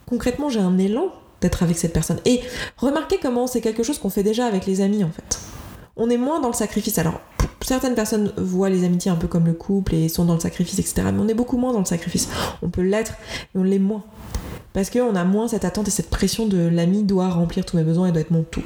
concrètement 0.06 0.48
j'ai 0.48 0.60
un 0.60 0.78
élan 0.78 1.12
d'être 1.40 1.62
avec 1.62 1.78
cette 1.78 1.92
personne? 1.92 2.18
Et 2.24 2.40
remarquez 2.76 3.18
comment 3.20 3.46
c'est 3.46 3.60
quelque 3.60 3.82
chose 3.82 3.98
qu'on 3.98 4.10
fait 4.10 4.22
déjà 4.22 4.46
avec 4.46 4.66
les 4.66 4.80
amis 4.80 5.04
en 5.04 5.10
fait. 5.10 5.38
On 5.96 6.10
est 6.10 6.16
moins 6.16 6.40
dans 6.40 6.48
le 6.48 6.54
sacrifice. 6.54 6.98
Alors, 6.98 7.20
certaines 7.60 7.96
personnes 7.96 8.32
voient 8.36 8.70
les 8.70 8.84
amitiés 8.84 9.10
un 9.10 9.16
peu 9.16 9.26
comme 9.26 9.46
le 9.46 9.52
couple 9.52 9.94
et 9.94 10.08
sont 10.08 10.24
dans 10.24 10.34
le 10.34 10.40
sacrifice, 10.40 10.78
etc. 10.78 11.08
Mais 11.12 11.20
on 11.20 11.26
est 11.26 11.34
beaucoup 11.34 11.56
moins 11.56 11.72
dans 11.72 11.80
le 11.80 11.84
sacrifice. 11.84 12.28
On 12.62 12.68
peut 12.68 12.82
l'être, 12.82 13.14
mais 13.54 13.60
on 13.60 13.64
l'est 13.64 13.80
moins. 13.80 14.04
Parce 14.72 14.90
qu'on 14.90 15.16
a 15.16 15.24
moins 15.24 15.48
cette 15.48 15.64
attente 15.64 15.88
et 15.88 15.90
cette 15.90 16.10
pression 16.10 16.46
de 16.46 16.58
l'ami 16.58 17.02
doit 17.02 17.28
remplir 17.28 17.64
tous 17.64 17.76
mes 17.76 17.82
besoins 17.82 18.06
et 18.06 18.12
doit 18.12 18.20
être 18.20 18.30
mon 18.30 18.44
tout. 18.44 18.62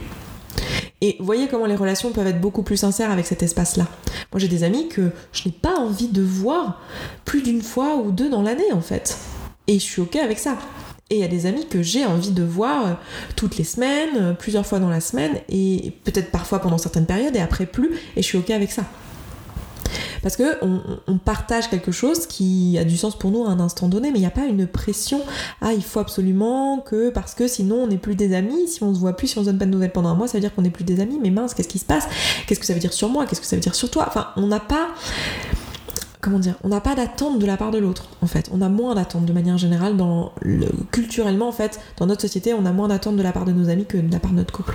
Et 1.03 1.17
voyez 1.19 1.49
comment 1.49 1.67
les 1.67 1.75
relations 1.75 2.13
peuvent 2.13 2.29
être 2.29 2.41
beaucoup 2.41 2.63
plus 2.63 2.77
sincères 2.77 3.11
avec 3.11 3.27
cet 3.27 3.43
espace-là. 3.43 3.89
Moi 4.31 4.39
j'ai 4.39 4.47
des 4.47 4.63
amis 4.63 4.89
que 4.89 5.11
je 5.33 5.43
n'ai 5.49 5.53
pas 5.53 5.75
envie 5.77 6.07
de 6.07 6.23
voir 6.23 6.81
plus 7.25 7.43
d'une 7.43 7.61
fois 7.61 7.97
ou 7.97 8.13
deux 8.13 8.31
dans 8.31 8.41
l'année 8.41 8.73
en 8.73 8.81
fait. 8.81 9.19
Et 9.67 9.75
je 9.75 9.85
suis 9.85 10.01
ok 10.01 10.17
avec 10.17 10.39
ça. 10.39 10.57
Et 11.11 11.17
il 11.17 11.21
y 11.21 11.25
a 11.25 11.29
des 11.29 11.45
amis 11.45 11.67
que 11.67 11.83
j'ai 11.83 12.07
envie 12.07 12.31
de 12.31 12.45
voir 12.45 12.87
euh, 12.87 12.93
toutes 13.37 13.59
les 13.59 13.65
semaines, 13.65 14.17
euh, 14.17 14.33
plusieurs 14.33 14.65
fois 14.65 14.79
dans 14.79 14.89
la 14.89 15.01
semaine, 15.01 15.41
et 15.51 15.93
peut-être 16.05 16.31
parfois 16.31 16.61
pendant 16.61 16.79
certaines 16.79 17.05
périodes, 17.05 17.37
et 17.37 17.41
après 17.41 17.67
plus, 17.67 17.91
et 18.17 18.23
je 18.23 18.27
suis 18.27 18.39
ok 18.39 18.49
avec 18.49 18.73
ça. 18.73 18.85
Parce 20.23 20.37
que 20.37 20.59
on, 20.63 21.19
partage 21.19 21.69
quelque 21.71 21.93
chose 21.93 22.27
qui 22.27 22.77
a 22.79 22.85
du 22.85 22.97
sens 22.97 23.17
pour 23.17 23.31
nous 23.31 23.45
à 23.45 23.51
un 23.51 23.61
instant 23.61 23.89
donné, 23.89 24.11
mais 24.11 24.19
il 24.19 24.23
n'y 24.23 24.27
a 24.27 24.31
pas 24.31 24.47
une 24.47 24.67
pression 24.67 25.21
ah 25.61 25.73
il 25.73 25.83
faut 25.83 26.01
absolument 26.01 26.79
que 26.79 27.11
parce 27.11 27.35
que 27.35 27.47
sinon 27.47 27.77
on 27.85 27.87
n'est 27.87 27.99
plus 27.99 28.15
des 28.15 28.35
amis, 28.35 28.67
si 28.67 28.83
on 28.83 28.95
se 28.95 28.99
voit 28.99 29.17
plus, 29.17 29.29
si 29.29 29.39
on 29.39 29.43
se 29.43 29.47
donne 29.47 29.59
pas 29.59 29.67
de 29.67 29.71
nouvelles 29.71 29.93
pendant 29.93 30.09
un 30.09 30.15
mois, 30.15 30.27
ça 30.27 30.35
veut 30.39 30.41
dire 30.41 30.55
qu'on 30.55 30.63
n'est 30.63 30.71
plus 30.71 30.85
des 30.85 31.01
amis. 31.01 31.19
Mais 31.23 31.31
mince, 31.31 31.55
qu'est-ce 31.55 31.69
qui 31.69 31.79
se 31.79 31.85
passe? 31.85 32.09
Qu'est-ce 32.47 32.61
que 32.61 32.67
ça 32.67 32.75
veut 32.75 32.81
dire 32.81 32.93
sur 32.93 33.09
moi? 33.09 33.27
Qu'est-ce 33.27 33.41
que 33.41 33.47
ça 33.47 33.57
veut 33.57 33.63
dire 33.63 33.75
sur 33.75 33.91
toi? 33.91 34.05
Enfin, 34.09 34.29
on 34.37 34.47
n'a 34.47 34.61
pas 34.61 34.89
comment 36.23 36.39
dire, 36.39 36.55
on 36.63 36.69
n'a 36.69 36.81
pas 36.81 36.95
d'attente 36.95 37.39
de 37.39 37.47
la 37.47 37.57
part 37.57 37.73
de 37.73 37.79
l'autre, 37.79 38.09
en 38.23 38.27
fait. 38.27 38.49
On 38.53 38.63
a 38.63 38.69
moins 38.69 38.95
d'attente 38.95 39.27
de 39.27 39.33
manière 39.33 39.59
générale 39.59 39.97
dans 39.97 40.33
le, 40.41 40.69
culturellement, 40.93 41.49
en 41.49 41.53
fait, 41.53 41.81
dans 41.99 42.07
notre 42.07 42.23
société, 42.23 42.55
on 42.55 42.65
a 42.65 42.73
moins 42.73 42.89
d'attente 42.89 43.17
de 43.17 43.23
la 43.23 43.33
part 43.33 43.45
de 43.45 43.53
nos 43.53 43.69
amis 43.69 43.85
que 43.85 43.99
de 43.99 44.11
la 44.11 44.21
part 44.21 44.31
de 44.31 44.37
notre 44.37 44.53
couple. 44.53 44.75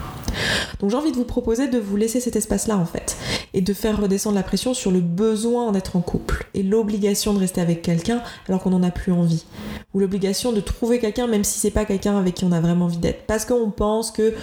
Donc 0.79 0.89
j'ai 0.91 0.97
envie 0.97 1.11
de 1.11 1.17
vous 1.17 1.23
proposer 1.23 1.67
de 1.67 1.79
vous 1.79 1.95
laisser 1.95 2.19
cet 2.19 2.35
espace-là, 2.35 2.77
en 2.77 2.85
fait, 2.85 3.17
et 3.53 3.61
de 3.61 3.73
faire 3.73 3.99
redescendre 3.99 4.35
la 4.35 4.43
pression 4.43 4.73
sur 4.73 4.91
le 4.91 4.99
besoin 4.99 5.71
d'être 5.71 5.95
en 5.95 6.01
couple 6.01 6.47
et 6.53 6.63
l'obligation 6.63 7.33
de 7.33 7.39
rester 7.39 7.61
avec 7.61 7.81
quelqu'un 7.81 8.21
alors 8.47 8.61
qu'on 8.61 8.69
n'en 8.69 8.83
a 8.83 8.91
plus 8.91 9.11
envie, 9.11 9.45
ou 9.93 9.99
l'obligation 9.99 10.51
de 10.51 10.59
trouver 10.59 10.99
quelqu'un 10.99 11.27
même 11.27 11.43
si 11.43 11.59
c'est 11.59 11.71
pas 11.71 11.85
quelqu'un 11.85 12.17
avec 12.17 12.35
qui 12.35 12.45
on 12.45 12.51
a 12.51 12.59
vraiment 12.59 12.85
envie 12.85 12.97
d'être, 12.97 13.25
parce 13.25 13.45
qu'on 13.45 13.71
pense 13.71 14.11
que 14.11 14.33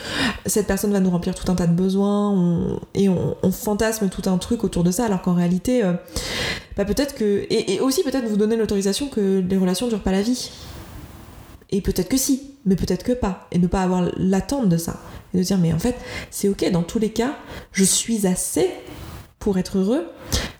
cette 0.46 0.66
personne 0.66 0.92
va 0.92 1.00
nous 1.00 1.11
remplir 1.11 1.35
tout 1.35 1.50
un 1.50 1.54
tas 1.54 1.66
de 1.66 1.74
besoins 1.74 2.78
et 2.94 3.09
on, 3.09 3.37
fantasme 3.50 4.09
tout 4.09 4.28
un 4.28 4.37
truc 4.38 4.64
autour 4.64 4.85
de 4.85 4.90
ça, 4.90 5.07
alors 5.07 5.22
qu'en 5.22 5.35
réalité, 5.35 5.85
euh, 5.85 5.92
bah, 6.76 6.85
peut-être 6.85 7.14
que. 7.14 7.46
Et, 7.50 7.80
aussi 7.80 8.02
peut-être 8.02 8.26
vous 8.26 8.37
donner 8.37 8.57
l'autorisation 8.57 9.09
que 9.09 9.42
les 9.48 9.57
relations 9.57 9.88
durent 9.88 10.02
pas 10.02 10.12
la 10.12 10.22
vie. 10.22 10.50
Et 11.74 11.80
peut-être 11.80 12.08
que 12.08 12.16
si, 12.16 12.52
mais 12.66 12.76
peut-être 12.76 13.02
que 13.02 13.10
pas. 13.10 13.48
Et 13.50 13.58
ne 13.58 13.66
pas 13.66 13.82
avoir 13.82 14.08
l'attente 14.16 14.68
de 14.68 14.76
ça. 14.76 15.00
Et 15.34 15.38
de 15.38 15.42
dire, 15.42 15.58
mais 15.58 15.72
en 15.72 15.78
fait, 15.80 15.96
c'est 16.30 16.48
ok, 16.48 16.70
dans 16.70 16.84
tous 16.84 17.00
les 17.00 17.10
cas, 17.10 17.34
je 17.72 17.82
suis 17.82 18.28
assez 18.28 18.70
pour 19.40 19.58
être 19.58 19.78
heureux 19.78 20.06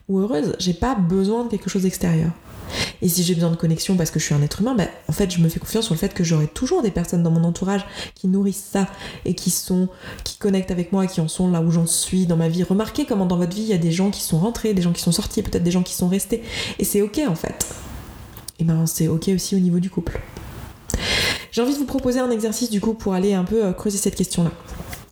ou 0.09 0.18
heureuse. 0.18 0.57
J'ai 0.59 0.74
pas 0.74 0.96
besoin 0.96 1.44
de 1.44 1.50
quelque 1.50 1.70
chose 1.70 1.83
d'extérieur. 1.83 2.33
Et 3.00 3.09
si 3.09 3.22
j'ai 3.22 3.35
besoin 3.35 3.53
de 3.53 3.57
connexion 3.57 3.96
parce 3.96 4.11
que 4.11 4.18
je 4.18 4.24
suis 4.24 4.35
un 4.35 4.42
être 4.42 4.61
humain, 4.61 4.74
ben, 4.74 4.88
en 5.07 5.12
fait, 5.12 5.31
je 5.31 5.38
me 5.38 5.48
fais 5.48 5.61
confiance 5.61 5.85
sur 5.85 5.94
le 5.94 6.00
fait 6.00 6.12
que 6.12 6.24
j'aurai 6.24 6.48
toujours 6.48 6.83
des 6.83 6.90
personnes 6.90 7.22
dans 7.22 7.31
mon 7.31 7.44
entourage 7.44 7.87
qui 8.16 8.27
nourrissent 8.27 8.68
ça 8.72 8.88
et 9.24 9.35
qui 9.35 9.50
sont, 9.50 9.88
qui 10.24 10.37
connectent 10.38 10.72
avec 10.72 10.90
moi, 10.90 11.07
qui 11.07 11.20
en 11.20 11.29
sont 11.29 11.48
là 11.48 11.61
où 11.61 11.70
j'en 11.70 11.87
suis 11.87 12.27
dans 12.27 12.37
ma 12.37 12.48
vie. 12.48 12.64
Remarquez 12.64 13.05
comment 13.05 13.27
dans 13.27 13.37
votre 13.37 13.55
vie, 13.55 13.62
il 13.62 13.68
y 13.68 13.72
a 13.72 13.79
des 13.79 13.92
gens 13.92 14.11
qui 14.11 14.22
sont 14.22 14.38
rentrés, 14.38 14.74
des 14.74 14.83
gens 14.83 14.92
qui 14.92 15.03
sont 15.03 15.12
sortis, 15.12 15.42
peut-être 15.42 15.62
des 15.62 15.70
gens 15.70 15.85
qui 15.85 15.94
sont 15.94 16.09
restés. 16.09 16.42
Et 16.81 16.85
c'est 16.85 17.03
ok 17.03 17.20
en 17.29 17.37
fait. 17.37 17.72
Et 18.59 18.64
ben, 18.64 18.85
c'est 18.87 19.07
ok 19.07 19.29
aussi 19.29 19.55
au 19.55 19.61
niveau 19.61 19.79
du 19.79 19.90
couple. 19.90 20.20
J'ai 21.55 21.62
envie 21.62 21.73
de 21.73 21.79
vous 21.79 21.85
proposer 21.85 22.19
un 22.19 22.33
exercice 22.33 22.69
du 22.69 22.81
coup 22.81 22.95
pour 22.95 23.14
aller 23.14 23.33
un 23.33 23.45
peu 23.45 23.64
euh, 23.64 23.73
creuser 23.73 23.97
cette 23.97 24.17
question-là 24.17 24.51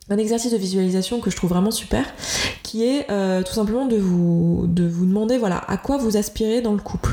un 0.09 0.17
exercice 0.17 0.51
de 0.51 0.57
visualisation 0.57 1.21
que 1.21 1.31
je 1.31 1.35
trouve 1.37 1.51
vraiment 1.51 1.71
super, 1.71 2.05
qui 2.61 2.83
est 2.83 3.09
euh, 3.09 3.41
tout 3.41 3.53
simplement 3.53 3.85
de 3.85 3.95
vous, 3.95 4.65
de 4.67 4.85
vous 4.85 5.05
demander 5.05 5.37
voilà, 5.37 5.63
à 5.69 5.77
quoi 5.77 5.95
vous 5.95 6.17
aspirez 6.17 6.61
dans 6.61 6.73
le 6.73 6.79
couple 6.79 7.11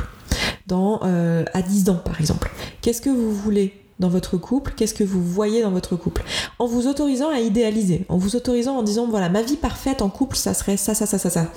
dans, 0.67 1.01
euh, 1.05 1.45
à 1.55 1.63
10 1.63 1.89
ans 1.91 2.01
par 2.05 2.21
exemple. 2.21 2.51
Qu'est-ce 2.83 3.01
que 3.01 3.09
vous 3.09 3.33
voulez 3.33 3.80
dans 4.01 4.09
votre 4.09 4.39
couple, 4.39 4.73
qu'est-ce 4.77 4.95
que 4.95 5.05
vous 5.05 5.23
voyez 5.23 5.63
dans 5.63 5.71
votre 5.71 5.95
couple. 5.95 6.25
En 6.59 6.67
vous 6.67 6.89
autorisant 6.89 7.29
à 7.29 7.39
idéaliser, 7.39 8.07
en 8.09 8.17
vous 8.17 8.35
autorisant 8.35 8.79
en 8.79 8.83
disant 8.83 9.07
voilà, 9.07 9.29
ma 9.29 9.43
vie 9.43 9.57
parfaite 9.57 10.01
en 10.03 10.09
couple, 10.09 10.37
ça 10.37 10.55
serait 10.55 10.79
ça, 10.79 10.95
ça, 10.95 11.07
ça, 11.07 11.19
ça, 11.19 11.31
ça. 11.31 11.53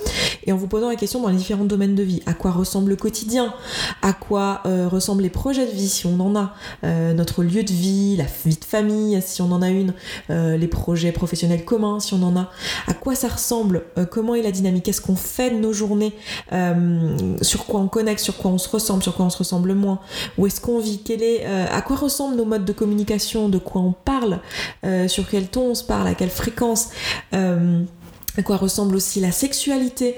Et 0.46 0.52
en 0.52 0.56
vous 0.56 0.66
posant 0.66 0.88
la 0.90 0.96
question 0.96 1.20
dans 1.22 1.30
les 1.30 1.36
différents 1.36 1.64
domaines 1.64 1.94
de 1.94 2.02
vie, 2.02 2.22
à 2.26 2.34
quoi 2.34 2.50
ressemble 2.50 2.90
le 2.90 2.96
quotidien, 2.96 3.54
à 4.02 4.12
quoi 4.12 4.60
euh, 4.66 4.88
ressemblent 4.88 5.22
les 5.22 5.30
projets 5.30 5.66
de 5.66 5.70
vie 5.70 5.88
si 5.88 6.06
on 6.06 6.20
en 6.20 6.36
a, 6.36 6.54
euh, 6.84 7.14
notre 7.14 7.42
lieu 7.42 7.62
de 7.62 7.72
vie, 7.72 8.16
la 8.16 8.26
vie 8.44 8.56
de 8.56 8.64
famille 8.64 9.20
si 9.22 9.40
on 9.40 9.50
en 9.50 9.62
a 9.62 9.70
une, 9.70 9.94
euh, 10.28 10.58
les 10.58 10.68
projets 10.68 11.12
professionnels 11.12 11.64
communs 11.64 11.98
si 11.98 12.12
on 12.12 12.22
en 12.22 12.36
a, 12.36 12.50
à 12.86 12.92
quoi 12.92 13.14
ça 13.14 13.28
ressemble, 13.28 13.84
comment 14.10 14.34
est 14.34 14.42
la 14.42 14.50
dynamique, 14.50 14.84
qu'est-ce 14.84 15.00
qu'on 15.00 15.16
fait 15.16 15.50
de 15.50 15.56
nos 15.56 15.72
journées, 15.72 16.12
sur 17.40 17.64
quoi 17.64 17.80
on 17.80 17.88
connecte, 17.88 18.20
sur 18.20 18.36
quoi 18.36 18.50
on 18.50 18.58
se 18.58 18.68
ressemble, 18.68 19.02
sur 19.02 19.14
quoi 19.14 19.24
on 19.24 19.30
se 19.30 19.38
ressemble 19.38 19.72
moins, 19.72 20.00
où 20.36 20.46
est-ce 20.46 20.60
qu'on 20.60 20.78
vit, 20.78 21.00
quel 21.02 21.22
est, 21.22 21.46
à 21.46 21.80
quoi 21.80 21.96
ressemble 21.96 22.33
nos 22.34 22.44
modes 22.44 22.64
de 22.64 22.72
communication, 22.72 23.48
de 23.48 23.58
quoi 23.58 23.80
on 23.80 23.92
parle, 23.92 24.40
euh, 24.84 25.08
sur 25.08 25.28
quel 25.28 25.48
ton 25.48 25.70
on 25.70 25.74
se 25.74 25.84
parle, 25.84 26.08
à 26.08 26.14
quelle 26.14 26.30
fréquence. 26.30 26.90
Euh, 27.34 27.82
à 28.36 28.42
quoi 28.42 28.56
ressemble 28.56 28.96
aussi 28.96 29.20
la 29.20 29.30
sexualité, 29.30 30.16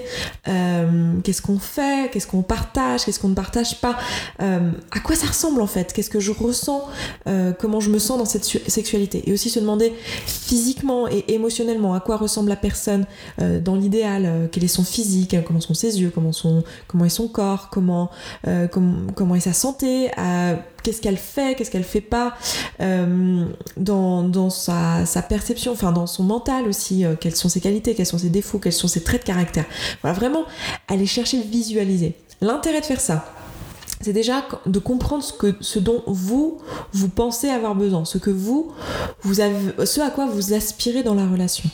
euh, 0.48 1.12
qu'est-ce 1.22 1.42
qu'on 1.42 1.58
fait, 1.58 2.10
qu'est-ce 2.10 2.26
qu'on 2.26 2.40
partage, 2.40 3.04
qu'est-ce 3.04 3.20
qu'on 3.20 3.28
ne 3.28 3.34
partage 3.34 3.78
pas, 3.82 3.98
à 4.38 5.00
quoi 5.04 5.14
ça 5.14 5.26
ressemble 5.26 5.60
en 5.60 5.66
fait, 5.66 5.92
qu'est-ce 5.92 6.08
que 6.08 6.18
je 6.18 6.32
ressens, 6.32 6.88
comment 7.58 7.78
je 7.78 7.90
me 7.90 7.98
sens 7.98 8.16
dans 8.16 8.24
cette 8.24 8.46
sexualité. 8.46 9.22
Et 9.28 9.34
aussi 9.34 9.50
se 9.50 9.60
demander 9.60 9.92
physiquement 10.24 11.06
et 11.08 11.26
émotionnellement 11.34 11.92
à 11.92 12.00
quoi 12.00 12.16
ressemble 12.16 12.48
la 12.48 12.56
personne 12.56 13.04
dans 13.38 13.74
l'idéal, 13.74 14.48
quel 14.50 14.64
est 14.64 14.68
son 14.68 14.84
physique, 14.84 15.36
comment 15.46 15.60
sont 15.60 15.74
ses 15.74 16.00
yeux, 16.00 16.10
comment, 16.10 16.32
sont, 16.32 16.64
comment 16.86 17.04
est 17.04 17.10
son 17.10 17.28
corps, 17.28 17.68
comment, 17.68 18.10
comment, 18.70 19.34
est 19.34 19.40
sa 19.40 19.52
santé, 19.52 20.10
qu'est-ce 20.86 21.00
qu'elle 21.00 21.16
fait, 21.16 21.56
qu'est-ce 21.56 21.70
qu'elle 21.72 21.82
fait 21.82 22.00
pas, 22.00 22.36
dans, 22.78 24.22
dans 24.22 24.50
sa, 24.50 25.04
sa, 25.04 25.20
perception, 25.20 25.72
enfin 25.72 25.90
dans 25.90 26.06
son 26.06 26.22
mental 26.22 26.68
aussi, 26.68 27.04
quelles 27.20 27.34
sont 27.34 27.48
ses 27.48 27.60
qualités, 27.60 27.96
quels 27.96 28.06
sont 28.06 28.18
ses 28.18 28.30
défauts, 28.30 28.60
quels 28.60 28.72
sont 28.72 28.86
ses 28.86 29.02
traits 29.02 29.22
de 29.22 29.26
caractère. 29.26 29.64
Voilà, 30.02 30.16
vraiment 30.16 30.44
aller 30.86 31.06
chercher, 31.06 31.40
visualiser. 31.42 32.14
L'intérêt 32.40 32.80
de 32.80 32.86
faire 32.86 33.00
ça, 33.00 33.24
c'est 34.06 34.12
déjà 34.12 34.46
de 34.66 34.78
comprendre 34.78 35.24
ce, 35.60 35.78
dont 35.80 36.04
vous, 36.06 36.58
vous 36.92 37.08
pensez 37.08 37.48
avoir 37.48 37.74
besoin, 37.74 38.04
ce 38.04 38.18
que 38.18 38.30
vous, 38.30 38.70
vous 39.22 39.40
avez, 39.40 39.56
ce 39.84 40.00
à 40.00 40.10
quoi 40.10 40.26
vous 40.26 40.54
aspirez 40.54 41.02
dans 41.02 41.14
la 41.14 41.26
relation. 41.26 41.68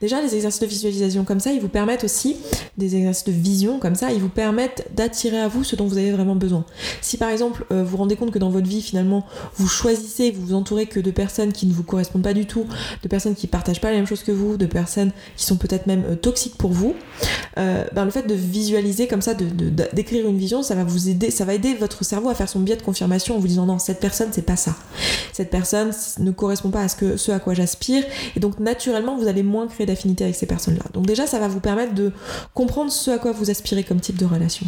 Déjà, 0.00 0.20
les 0.20 0.34
exercices 0.34 0.60
de 0.60 0.66
visualisation 0.66 1.24
comme 1.24 1.38
ça, 1.38 1.52
ils 1.52 1.60
vous 1.60 1.68
permettent 1.68 2.02
aussi, 2.02 2.36
des 2.78 2.94
exercices 2.96 3.24
de 3.24 3.32
vision 3.32 3.78
comme 3.78 3.96
ça, 3.96 4.12
ils 4.12 4.20
vous 4.20 4.28
permettent 4.28 4.88
d'attirer 4.94 5.38
à 5.38 5.48
vous 5.48 5.64
ce 5.64 5.74
dont 5.74 5.86
vous 5.86 5.98
avez 5.98 6.12
vraiment 6.12 6.36
besoin. 6.36 6.64
Si 7.00 7.16
par 7.16 7.30
exemple, 7.30 7.64
euh, 7.72 7.82
vous 7.82 7.90
vous 7.90 7.96
rendez 7.96 8.14
compte 8.14 8.30
que 8.30 8.38
dans 8.38 8.50
votre 8.50 8.68
vie, 8.68 8.82
finalement, 8.82 9.26
vous 9.56 9.66
choisissez, 9.66 10.30
vous 10.30 10.46
vous 10.46 10.54
entourez 10.54 10.86
que 10.86 11.00
de 11.00 11.10
personnes 11.10 11.52
qui 11.52 11.66
ne 11.66 11.72
vous 11.72 11.82
correspondent 11.82 12.22
pas 12.22 12.34
du 12.34 12.46
tout, 12.46 12.66
de 13.02 13.08
personnes 13.08 13.34
qui 13.34 13.48
partagent 13.48 13.80
pas 13.80 13.90
la 13.90 13.96
même 13.96 14.06
chose 14.06 14.22
que 14.22 14.32
vous, 14.32 14.56
de 14.56 14.66
personnes 14.66 15.10
qui 15.36 15.44
sont 15.44 15.56
peut-être 15.56 15.86
même 15.86 16.04
euh, 16.10 16.14
toxiques 16.14 16.56
pour 16.56 16.70
vous, 16.70 16.94
euh, 17.58 17.84
ben, 17.92 18.04
le 18.04 18.10
fait 18.12 18.26
de 18.26 18.34
visualiser 18.34 19.08
comme 19.08 19.22
ça, 19.22 19.34
d'écrire 19.34 20.24
de, 20.24 20.30
une 20.30 20.38
vision, 20.38 20.62
ça 20.62 20.76
va 20.76 20.84
vous 20.84 21.08
aider, 21.08 21.32
ça 21.32 21.44
va 21.44 21.54
aider 21.54 21.67
votre 21.74 22.04
cerveau 22.04 22.28
à 22.28 22.34
faire 22.34 22.48
son 22.48 22.60
biais 22.60 22.76
de 22.76 22.82
confirmation 22.82 23.36
en 23.36 23.38
vous 23.38 23.46
disant 23.46 23.66
non, 23.66 23.78
cette 23.78 24.00
personne, 24.00 24.28
c'est 24.32 24.42
pas 24.42 24.56
ça. 24.56 24.74
Cette 25.32 25.50
personne 25.50 25.92
ne 26.18 26.30
correspond 26.30 26.70
pas 26.70 26.82
à 26.82 26.88
ce, 26.88 26.96
que, 26.96 27.16
ce 27.16 27.32
à 27.32 27.38
quoi 27.38 27.54
j'aspire, 27.54 28.04
et 28.36 28.40
donc 28.40 28.58
naturellement, 28.60 29.16
vous 29.16 29.26
allez 29.26 29.42
moins 29.42 29.66
créer 29.66 29.86
d'affinité 29.86 30.24
avec 30.24 30.36
ces 30.36 30.46
personnes-là. 30.46 30.84
Donc 30.92 31.06
déjà, 31.06 31.26
ça 31.26 31.38
va 31.38 31.48
vous 31.48 31.60
permettre 31.60 31.94
de 31.94 32.12
comprendre 32.54 32.90
ce 32.90 33.10
à 33.10 33.18
quoi 33.18 33.32
vous 33.32 33.50
aspirez 33.50 33.84
comme 33.84 34.00
type 34.00 34.16
de 34.16 34.26
relation. 34.26 34.66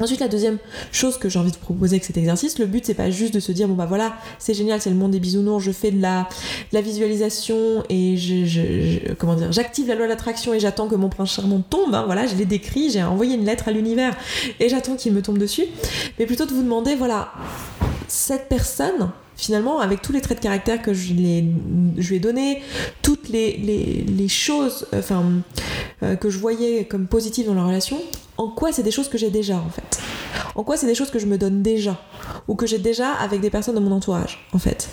Ensuite, 0.00 0.20
la 0.20 0.28
deuxième 0.28 0.58
chose 0.92 1.16
que 1.16 1.28
j'ai 1.28 1.38
envie 1.38 1.52
de 1.52 1.56
proposer 1.56 1.94
avec 1.94 2.04
cet 2.04 2.16
exercice, 2.16 2.58
le 2.58 2.66
but 2.66 2.84
c'est 2.84 2.94
pas 2.94 3.10
juste 3.10 3.32
de 3.32 3.40
se 3.40 3.52
dire 3.52 3.66
bon 3.66 3.74
bah 3.74 3.86
voilà, 3.86 4.16
c'est 4.38 4.54
génial, 4.54 4.80
c'est 4.80 4.90
le 4.90 4.96
monde 4.96 5.12
des 5.12 5.20
bisounours, 5.20 5.62
je 5.62 5.72
fais 5.72 5.90
de 5.90 6.00
la, 6.00 6.28
la 6.72 6.80
visualisation 6.80 7.82
et 7.88 8.16
je, 8.16 9.12
comment 9.14 9.34
dire, 9.34 9.52
j'active 9.52 9.88
la 9.88 9.94
loi 9.94 10.06
d'attraction 10.06 10.52
et 10.52 10.60
j'attends 10.60 10.88
que 10.88 10.94
mon 10.94 11.08
prince 11.08 11.32
charmant 11.32 11.60
tombe. 11.60 11.94
Hein, 11.94 12.04
voilà, 12.06 12.26
je 12.26 12.34
l'ai 12.34 12.44
décrit, 12.44 12.90
j'ai 12.90 13.02
envoyé 13.02 13.34
une 13.34 13.44
lettre 13.44 13.68
à 13.68 13.70
l'univers 13.70 14.14
et 14.60 14.68
j'attends 14.68 14.96
qu'il 14.96 15.12
me 15.12 15.22
tombe 15.22 15.38
dessus. 15.38 15.64
Mais 16.18 16.26
plutôt 16.26 16.44
de 16.44 16.52
vous 16.52 16.62
demander 16.62 16.94
voilà, 16.94 17.32
cette 18.08 18.48
personne 18.48 19.10
finalement, 19.36 19.80
avec 19.80 20.02
tous 20.02 20.12
les 20.12 20.20
traits 20.20 20.38
de 20.38 20.42
caractère 20.42 20.82
que 20.82 20.94
je, 20.94 21.12
lui 21.12 22.14
ai 22.14 22.18
donnés, 22.18 22.62
toutes 23.02 23.28
les, 23.28 24.28
choses 24.28 24.86
enfin, 24.94 25.24
euh, 26.02 26.16
que 26.16 26.30
je 26.30 26.38
voyais 26.38 26.84
comme 26.84 27.06
positives 27.06 27.46
dans 27.46 27.54
la 27.54 27.64
relation, 27.64 28.00
en 28.38 28.48
quoi 28.48 28.72
c'est 28.72 28.82
des 28.82 28.90
choses 28.90 29.08
que 29.08 29.18
j'ai 29.18 29.30
déjà 29.30 29.56
en 29.56 29.70
fait 29.70 30.00
En 30.54 30.64
quoi 30.64 30.76
c'est 30.76 30.86
des 30.86 30.94
choses 30.94 31.10
que 31.10 31.18
je 31.18 31.26
me 31.26 31.38
donne 31.38 31.62
déjà 31.62 32.00
Ou 32.48 32.54
que 32.54 32.66
j'ai 32.66 32.78
déjà 32.78 33.12
avec 33.12 33.40
des 33.40 33.50
personnes 33.50 33.74
de 33.74 33.80
mon 33.80 33.92
entourage 33.92 34.46
en 34.52 34.58
fait. 34.58 34.88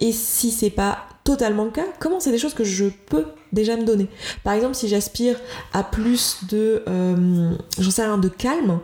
Et 0.00 0.12
si 0.12 0.50
c'est 0.50 0.70
pas 0.70 1.06
totalement 1.24 1.64
le 1.64 1.70
cas, 1.70 1.86
comment 2.00 2.18
c'est 2.18 2.32
des 2.32 2.38
choses 2.38 2.54
que 2.54 2.64
je 2.64 2.86
peux 3.06 3.26
déjà 3.52 3.76
me 3.76 3.84
donner? 3.84 4.08
Par 4.42 4.54
exemple, 4.54 4.74
si 4.74 4.88
j'aspire 4.88 5.36
à 5.72 5.84
plus 5.84 6.38
de, 6.48 6.82
euh, 6.88 7.52
j'en 7.78 7.90
sais 7.90 8.02
rien, 8.02 8.18
de 8.18 8.28
calme, 8.28 8.80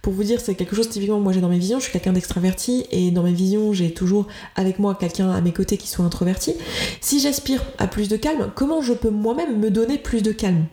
pour 0.00 0.12
vous 0.12 0.24
dire, 0.24 0.40
c'est 0.40 0.54
quelque 0.54 0.74
chose 0.74 0.88
typiquement 0.88 1.20
moi 1.20 1.32
j'ai 1.32 1.40
dans 1.40 1.48
mes 1.48 1.58
visions, 1.58 1.78
je 1.78 1.84
suis 1.84 1.92
quelqu'un 1.92 2.12
d'extraverti 2.12 2.86
et 2.90 3.10
dans 3.10 3.22
mes 3.22 3.32
visions 3.32 3.72
j'ai 3.72 3.92
toujours 3.92 4.26
avec 4.56 4.78
moi 4.78 4.96
quelqu'un 4.98 5.30
à 5.30 5.40
mes 5.40 5.52
côtés 5.52 5.76
qui 5.76 5.88
soit 5.88 6.04
introverti. 6.04 6.54
Si 7.00 7.20
j'aspire 7.20 7.62
à 7.78 7.86
plus 7.86 8.08
de 8.08 8.16
calme, 8.16 8.50
comment 8.54 8.80
je 8.80 8.94
peux 8.94 9.10
moi-même 9.10 9.58
me 9.58 9.70
donner 9.70 9.98
plus 9.98 10.22
de 10.22 10.32
calme? 10.32 10.66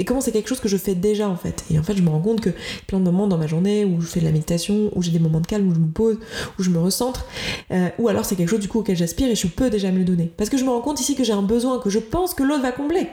Et 0.00 0.04
comment 0.06 0.22
c'est 0.22 0.32
quelque 0.32 0.48
chose 0.48 0.60
que 0.60 0.68
je 0.68 0.78
fais 0.78 0.94
déjà 0.94 1.28
en 1.28 1.36
fait. 1.36 1.62
Et 1.70 1.78
en 1.78 1.82
fait, 1.82 1.94
je 1.94 2.02
me 2.02 2.08
rends 2.08 2.20
compte 2.20 2.40
que 2.40 2.48
plein 2.86 2.98
de 2.98 3.04
moments 3.04 3.26
dans 3.26 3.36
ma 3.36 3.46
journée 3.46 3.84
où 3.84 4.00
je 4.00 4.06
fais 4.06 4.20
de 4.20 4.24
la 4.24 4.32
méditation, 4.32 4.90
où 4.94 5.02
j'ai 5.02 5.10
des 5.10 5.18
moments 5.18 5.40
de 5.40 5.46
calme, 5.46 5.68
où 5.68 5.74
je 5.74 5.78
me 5.78 5.88
pose, 5.88 6.16
où 6.58 6.62
je 6.62 6.70
me 6.70 6.78
recentre, 6.78 7.26
euh, 7.70 7.90
ou 7.98 8.08
alors 8.08 8.24
c'est 8.24 8.34
quelque 8.34 8.48
chose 8.48 8.60
du 8.60 8.68
coup 8.68 8.78
auquel 8.78 8.96
j'aspire 8.96 9.28
et 9.28 9.34
je 9.34 9.46
peux 9.46 9.68
déjà 9.68 9.90
me 9.92 9.98
le 9.98 10.04
donner. 10.04 10.32
Parce 10.38 10.48
que 10.48 10.56
je 10.56 10.64
me 10.64 10.70
rends 10.70 10.80
compte 10.80 11.00
ici 11.00 11.14
que 11.16 11.22
j'ai 11.22 11.34
un 11.34 11.42
besoin 11.42 11.78
que 11.80 11.90
je 11.90 11.98
pense 11.98 12.32
que 12.32 12.42
l'autre 12.42 12.62
va 12.62 12.72
combler. 12.72 13.08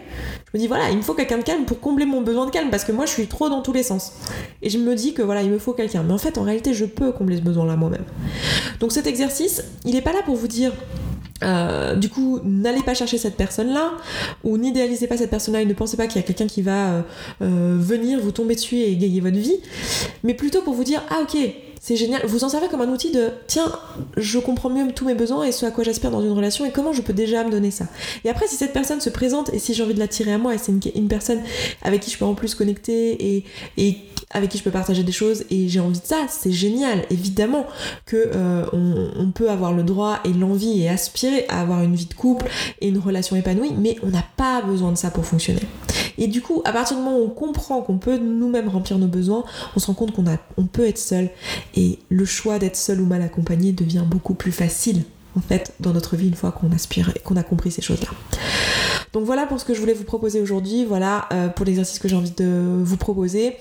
Je 0.54 0.58
me 0.58 0.60
dis 0.62 0.68
voilà, 0.68 0.90
il 0.90 0.96
me 0.96 1.02
faut 1.02 1.14
quelqu'un 1.14 1.40
de 1.40 1.44
calme 1.44 1.66
pour 1.66 1.82
combler 1.82 2.06
mon 2.06 2.22
besoin 2.22 2.46
de 2.46 2.52
calme 2.52 2.70
parce 2.70 2.86
que 2.86 2.94
moi 2.94 3.06
je 3.06 3.12
suis 3.12 3.28
trop 3.28 3.50
dans 3.50 3.62
tous 3.62 3.74
les 3.74 3.84
sens. 3.84 4.14
Et 4.62 4.70
je 4.70 4.78
me 4.78 4.96
dis 4.96 5.14
que 5.14 5.22
voilà, 5.22 5.44
il 5.44 5.50
me 5.50 5.60
faut 5.60 5.74
quelqu'un. 5.74 6.04
Mais 6.04 6.14
en 6.14 6.18
fait, 6.18 6.38
en 6.38 6.44
réalité, 6.44 6.74
je 6.74 6.86
peux 6.86 7.12
combler 7.12 7.36
ce 7.36 7.42
besoin-là 7.42 7.76
moi-même. 7.76 8.06
Donc 8.80 8.94
cet 8.94 9.08
exercice, 9.08 9.62
il 9.84 9.94
n'est 9.94 10.02
pas 10.02 10.14
là 10.14 10.22
pour 10.26 10.36
vous 10.36 10.48
dire 10.48 10.72
euh, 11.44 11.96
du 11.96 12.10
coup, 12.10 12.40
n'allez 12.44 12.82
pas 12.82 12.94
chercher 12.94 13.18
cette 13.18 13.36
personne-là, 13.36 13.92
ou 14.44 14.58
n'idéalisez 14.58 15.08
pas 15.08 15.18
cette 15.18 15.30
personne-là 15.30 15.62
et 15.62 15.66
ne 15.66 15.74
pensez 15.74 15.98
pas 15.98 16.08
qu'il 16.08 16.20
y 16.22 16.24
a 16.24 16.28
quelqu'un 16.28 16.48
qui 16.48 16.62
va 16.62 16.90
euh, 16.90 17.02
euh, 17.42 17.78
venir 17.80 18.20
vous 18.20 18.32
tomber 18.32 18.56
dessus 18.56 18.78
et 18.78 18.92
égayer 18.92 19.22
votre 19.22 19.38
vie, 19.38 19.58
mais 20.24 20.34
plutôt 20.34 20.62
pour 20.62 20.74
vous 20.74 20.84
dire 20.84 21.02
ah 21.10 21.20
ok, 21.22 21.38
c'est 21.82 21.96
génial, 21.96 22.26
vous 22.26 22.44
en 22.44 22.50
servez 22.50 22.68
comme 22.68 22.82
un 22.82 22.90
outil 22.90 23.12
de 23.12 23.30
tiens, 23.48 23.72
je 24.16 24.40
comprends 24.40 24.70
mieux 24.70 24.92
tous 24.94 25.06
mes 25.06 25.16
besoins 25.16 25.44
et 25.44 25.52
ce 25.52 25.66
à 25.66 25.72
quoi 25.72 25.84
j'aspire 25.84 26.12
dans 26.12 26.22
une 26.22 26.32
relation 26.32 26.66
et 26.66 26.72
comment 26.72 26.94
je 26.94 27.02
peux 27.02 27.14
déjà 27.14 27.44
me 27.44 27.52
donner 27.52 27.72
ça. 27.72 27.86
Et 28.26 28.30
après, 28.30 28.48
si 28.48 28.56
cette 28.56 28.74
personne 28.74 29.02
se 29.02 29.10
présente 29.10 29.54
et 29.54 29.60
si 29.60 29.74
j'ai 29.74 29.84
envie 29.84 29.94
de 29.94 30.00
l'attirer 30.00 30.34
à 30.34 30.38
moi 30.38 30.56
et 30.56 30.58
c'est 30.58 30.72
une, 30.72 31.08
personne 31.08 31.42
avec 31.84 32.02
qui 32.02 32.12
je 32.12 32.18
peux 32.18 32.26
en 32.26 32.34
plus 32.34 32.56
connecter 32.56 33.44
et, 33.78 33.98
avec 34.32 34.50
qui 34.50 34.58
je 34.58 34.64
peux 34.64 34.72
partager 34.72 35.04
des 35.04 35.12
choses 35.14 35.46
et 35.50 35.70
j'ai 35.70 35.80
envie 35.80 36.00
de 36.00 36.06
ça, 36.06 36.26
c'est 36.28 36.52
génial. 36.52 37.06
Évidemment 37.10 37.66
que 38.06 38.30
euh, 38.36 38.66
peut 39.38 39.50
avoir 39.50 39.72
le 39.72 39.84
droit 39.84 40.20
et 40.26 40.34
l'envie 40.34 40.82
et 40.82 40.90
aspirer 40.90 41.46
à 41.48 41.62
avoir 41.62 41.84
une 41.84 41.96
vie 41.96 42.08
de 42.08 42.14
couple 42.14 42.48
et 42.82 42.88
une 42.88 42.98
relation 42.98 43.36
épanouie, 43.36 43.72
mais 43.78 43.98
on 44.04 44.08
n'a 44.08 44.24
pas 44.36 44.62
besoin 44.62 44.92
de 44.92 44.98
ça 44.98 45.12
pour 45.12 45.26
fonctionner. 45.26 45.62
Et 46.18 46.28
du 46.28 46.42
coup, 46.42 46.62
à 46.66 46.72
partir 46.72 46.98
du 46.98 47.04
moment 47.04 47.18
où 47.18 47.24
on 47.24 47.30
comprend 47.30 47.82
qu'on 47.82 47.98
peut 47.98 48.18
nous-mêmes 48.18 48.70
remplir 48.70 48.98
nos 48.98 49.08
besoins, 49.08 49.44
on 49.76 49.80
se 49.80 49.88
rend 49.88 49.94
compte 49.94 50.14
qu'on 50.14 50.66
peut 50.66 50.88
être 50.88 50.98
seul 50.98 51.30
et 51.76 52.00
le 52.10 52.26
choix 52.26 52.60
d'être 52.60 52.76
seul 52.76 53.02
ou 53.02 53.06
mal 53.06 53.22
accompagné 53.22 53.72
devient 53.72 54.04
beaucoup 54.06 54.34
plus 54.34 54.52
facile 54.52 55.04
en 55.38 55.42
fait 55.42 55.74
dans 55.80 55.94
notre 55.94 56.16
vie 56.16 56.28
une 56.28 56.36
fois 56.36 56.52
qu'on 56.52 56.72
aspire 56.72 57.14
qu'on 57.24 57.36
a 57.36 57.44
compris 57.44 57.72
ces 57.72 57.82
choses-là. 57.82 58.10
Donc 59.18 59.26
voilà 59.26 59.48
pour 59.48 59.60
ce 59.60 59.66
que 59.66 59.74
je 59.74 59.80
voulais 59.80 59.96
vous 59.96 60.04
proposer 60.04 60.40
aujourd'hui, 60.40 60.86
voilà 60.86 61.28
euh, 61.34 61.48
pour 61.48 61.66
l'exercice 61.66 61.98
que 61.98 62.08
j'ai 62.08 62.16
envie 62.16 62.36
de 62.38 62.84
vous 62.84 62.98
proposer. 62.98 63.58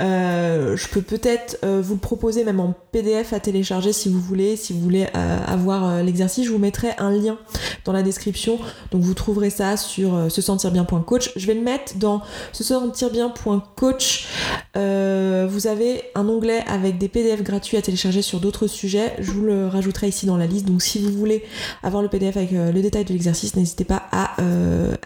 Euh, 0.00 0.76
je 0.76 0.86
peux 0.86 1.02
peut-être 1.02 1.58
euh, 1.64 1.82
vous 1.82 1.94
le 1.94 2.00
proposer 2.00 2.44
même 2.44 2.60
en 2.60 2.76
PDF 2.92 3.32
à 3.32 3.40
télécharger 3.40 3.92
si 3.92 4.08
vous 4.08 4.20
voulez, 4.20 4.54
si 4.54 4.72
vous 4.72 4.78
voulez 4.78 5.08
avoir 5.48 6.04
l'exercice, 6.04 6.46
je 6.46 6.52
vous 6.52 6.58
mettrai 6.58 6.90
un 6.98 7.10
lien 7.10 7.38
dans 7.84 7.92
la 7.92 8.04
description. 8.04 8.60
Donc 8.92 9.02
vous 9.02 9.14
trouverez 9.14 9.50
ça 9.50 9.76
sur 9.76 10.30
se 10.30 10.40
sentir 10.40 10.70
bien.coach. 10.70 11.32
Je 11.34 11.46
vais 11.48 11.54
le 11.54 11.60
mettre 11.60 11.96
dans 11.96 12.22
se 12.52 12.62
sentir 12.62 13.10
bien.coach. 13.10 14.28
vous 14.74 15.66
avez 15.66 16.02
un 16.14 16.28
onglet 16.28 16.62
avec 16.68 16.98
des 16.98 17.08
PDF 17.08 17.42
gratuits 17.42 17.76
à 17.76 17.82
télécharger 17.82 18.22
sur 18.22 18.38
d'autres 18.38 18.68
sujets. 18.68 19.14
Je 19.18 19.32
vous 19.32 19.42
le 19.42 19.66
rajouterai 19.66 20.08
ici 20.08 20.26
dans 20.26 20.36
la 20.36 20.46
liste. 20.46 20.66
Donc 20.66 20.82
si 20.82 21.00
vous 21.00 21.12
voulez 21.12 21.44
avoir 21.82 22.02
le 22.02 22.08
PDF 22.08 22.36
avec 22.36 22.52
le 22.52 22.80
détail 22.80 23.04
de 23.04 23.12
l'exercice, 23.12 23.56
n'hésitez 23.56 23.84
pas 23.84 24.02
à 24.12 24.36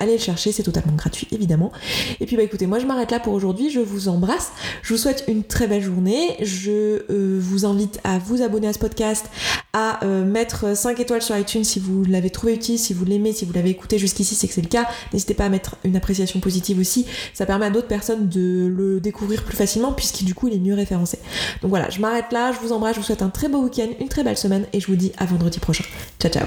allez 0.00 0.12
le 0.14 0.18
chercher, 0.18 0.52
c'est 0.52 0.62
totalement 0.62 0.94
gratuit 0.94 1.28
évidemment. 1.32 1.72
Et 2.20 2.26
puis 2.26 2.36
bah 2.36 2.42
écoutez, 2.42 2.66
moi 2.66 2.78
je 2.78 2.86
m'arrête 2.86 3.10
là 3.10 3.20
pour 3.20 3.32
aujourd'hui, 3.32 3.70
je 3.70 3.80
vous 3.80 4.08
embrasse, 4.08 4.52
je 4.82 4.94
vous 4.94 4.98
souhaite 4.98 5.24
une 5.28 5.44
très 5.44 5.66
belle 5.66 5.82
journée, 5.82 6.36
je 6.40 7.02
euh, 7.10 7.38
vous 7.40 7.64
invite 7.64 8.00
à 8.04 8.18
vous 8.18 8.42
abonner 8.42 8.68
à 8.68 8.72
ce 8.72 8.78
podcast, 8.78 9.26
à 9.72 10.04
euh, 10.04 10.24
mettre 10.24 10.76
5 10.76 10.98
étoiles 11.00 11.22
sur 11.22 11.36
iTunes 11.36 11.64
si 11.64 11.78
vous 11.78 12.04
l'avez 12.04 12.30
trouvé 12.30 12.54
utile, 12.54 12.78
si 12.78 12.94
vous 12.94 13.04
l'aimez, 13.04 13.32
si 13.32 13.44
vous 13.44 13.52
l'avez 13.52 13.70
écouté 13.70 13.98
jusqu'ici, 13.98 14.34
c'est 14.34 14.48
que 14.48 14.54
c'est 14.54 14.62
le 14.62 14.68
cas. 14.68 14.86
N'hésitez 15.12 15.34
pas 15.34 15.44
à 15.44 15.48
mettre 15.48 15.76
une 15.84 15.96
appréciation 15.96 16.40
positive 16.40 16.78
aussi, 16.78 17.06
ça 17.32 17.46
permet 17.46 17.66
à 17.66 17.70
d'autres 17.70 17.88
personnes 17.88 18.28
de 18.28 18.72
le 18.74 19.00
découvrir 19.00 19.42
plus 19.42 19.56
facilement 19.56 19.92
puisqu'il 19.92 20.24
du 20.24 20.34
coup 20.34 20.48
il 20.48 20.54
est 20.54 20.58
mieux 20.58 20.74
référencé. 20.74 21.18
Donc 21.62 21.70
voilà, 21.70 21.90
je 21.90 22.00
m'arrête 22.00 22.32
là, 22.32 22.52
je 22.52 22.58
vous 22.58 22.72
embrasse, 22.72 22.94
je 22.94 23.00
vous 23.00 23.06
souhaite 23.06 23.22
un 23.22 23.30
très 23.30 23.48
beau 23.48 23.62
week-end, 23.62 23.88
une 24.00 24.08
très 24.08 24.24
belle 24.24 24.38
semaine 24.38 24.66
et 24.72 24.80
je 24.80 24.86
vous 24.86 24.96
dis 24.96 25.12
à 25.18 25.24
vendredi 25.26 25.58
prochain. 25.58 25.84
Ciao 26.20 26.30
ciao 26.30 26.46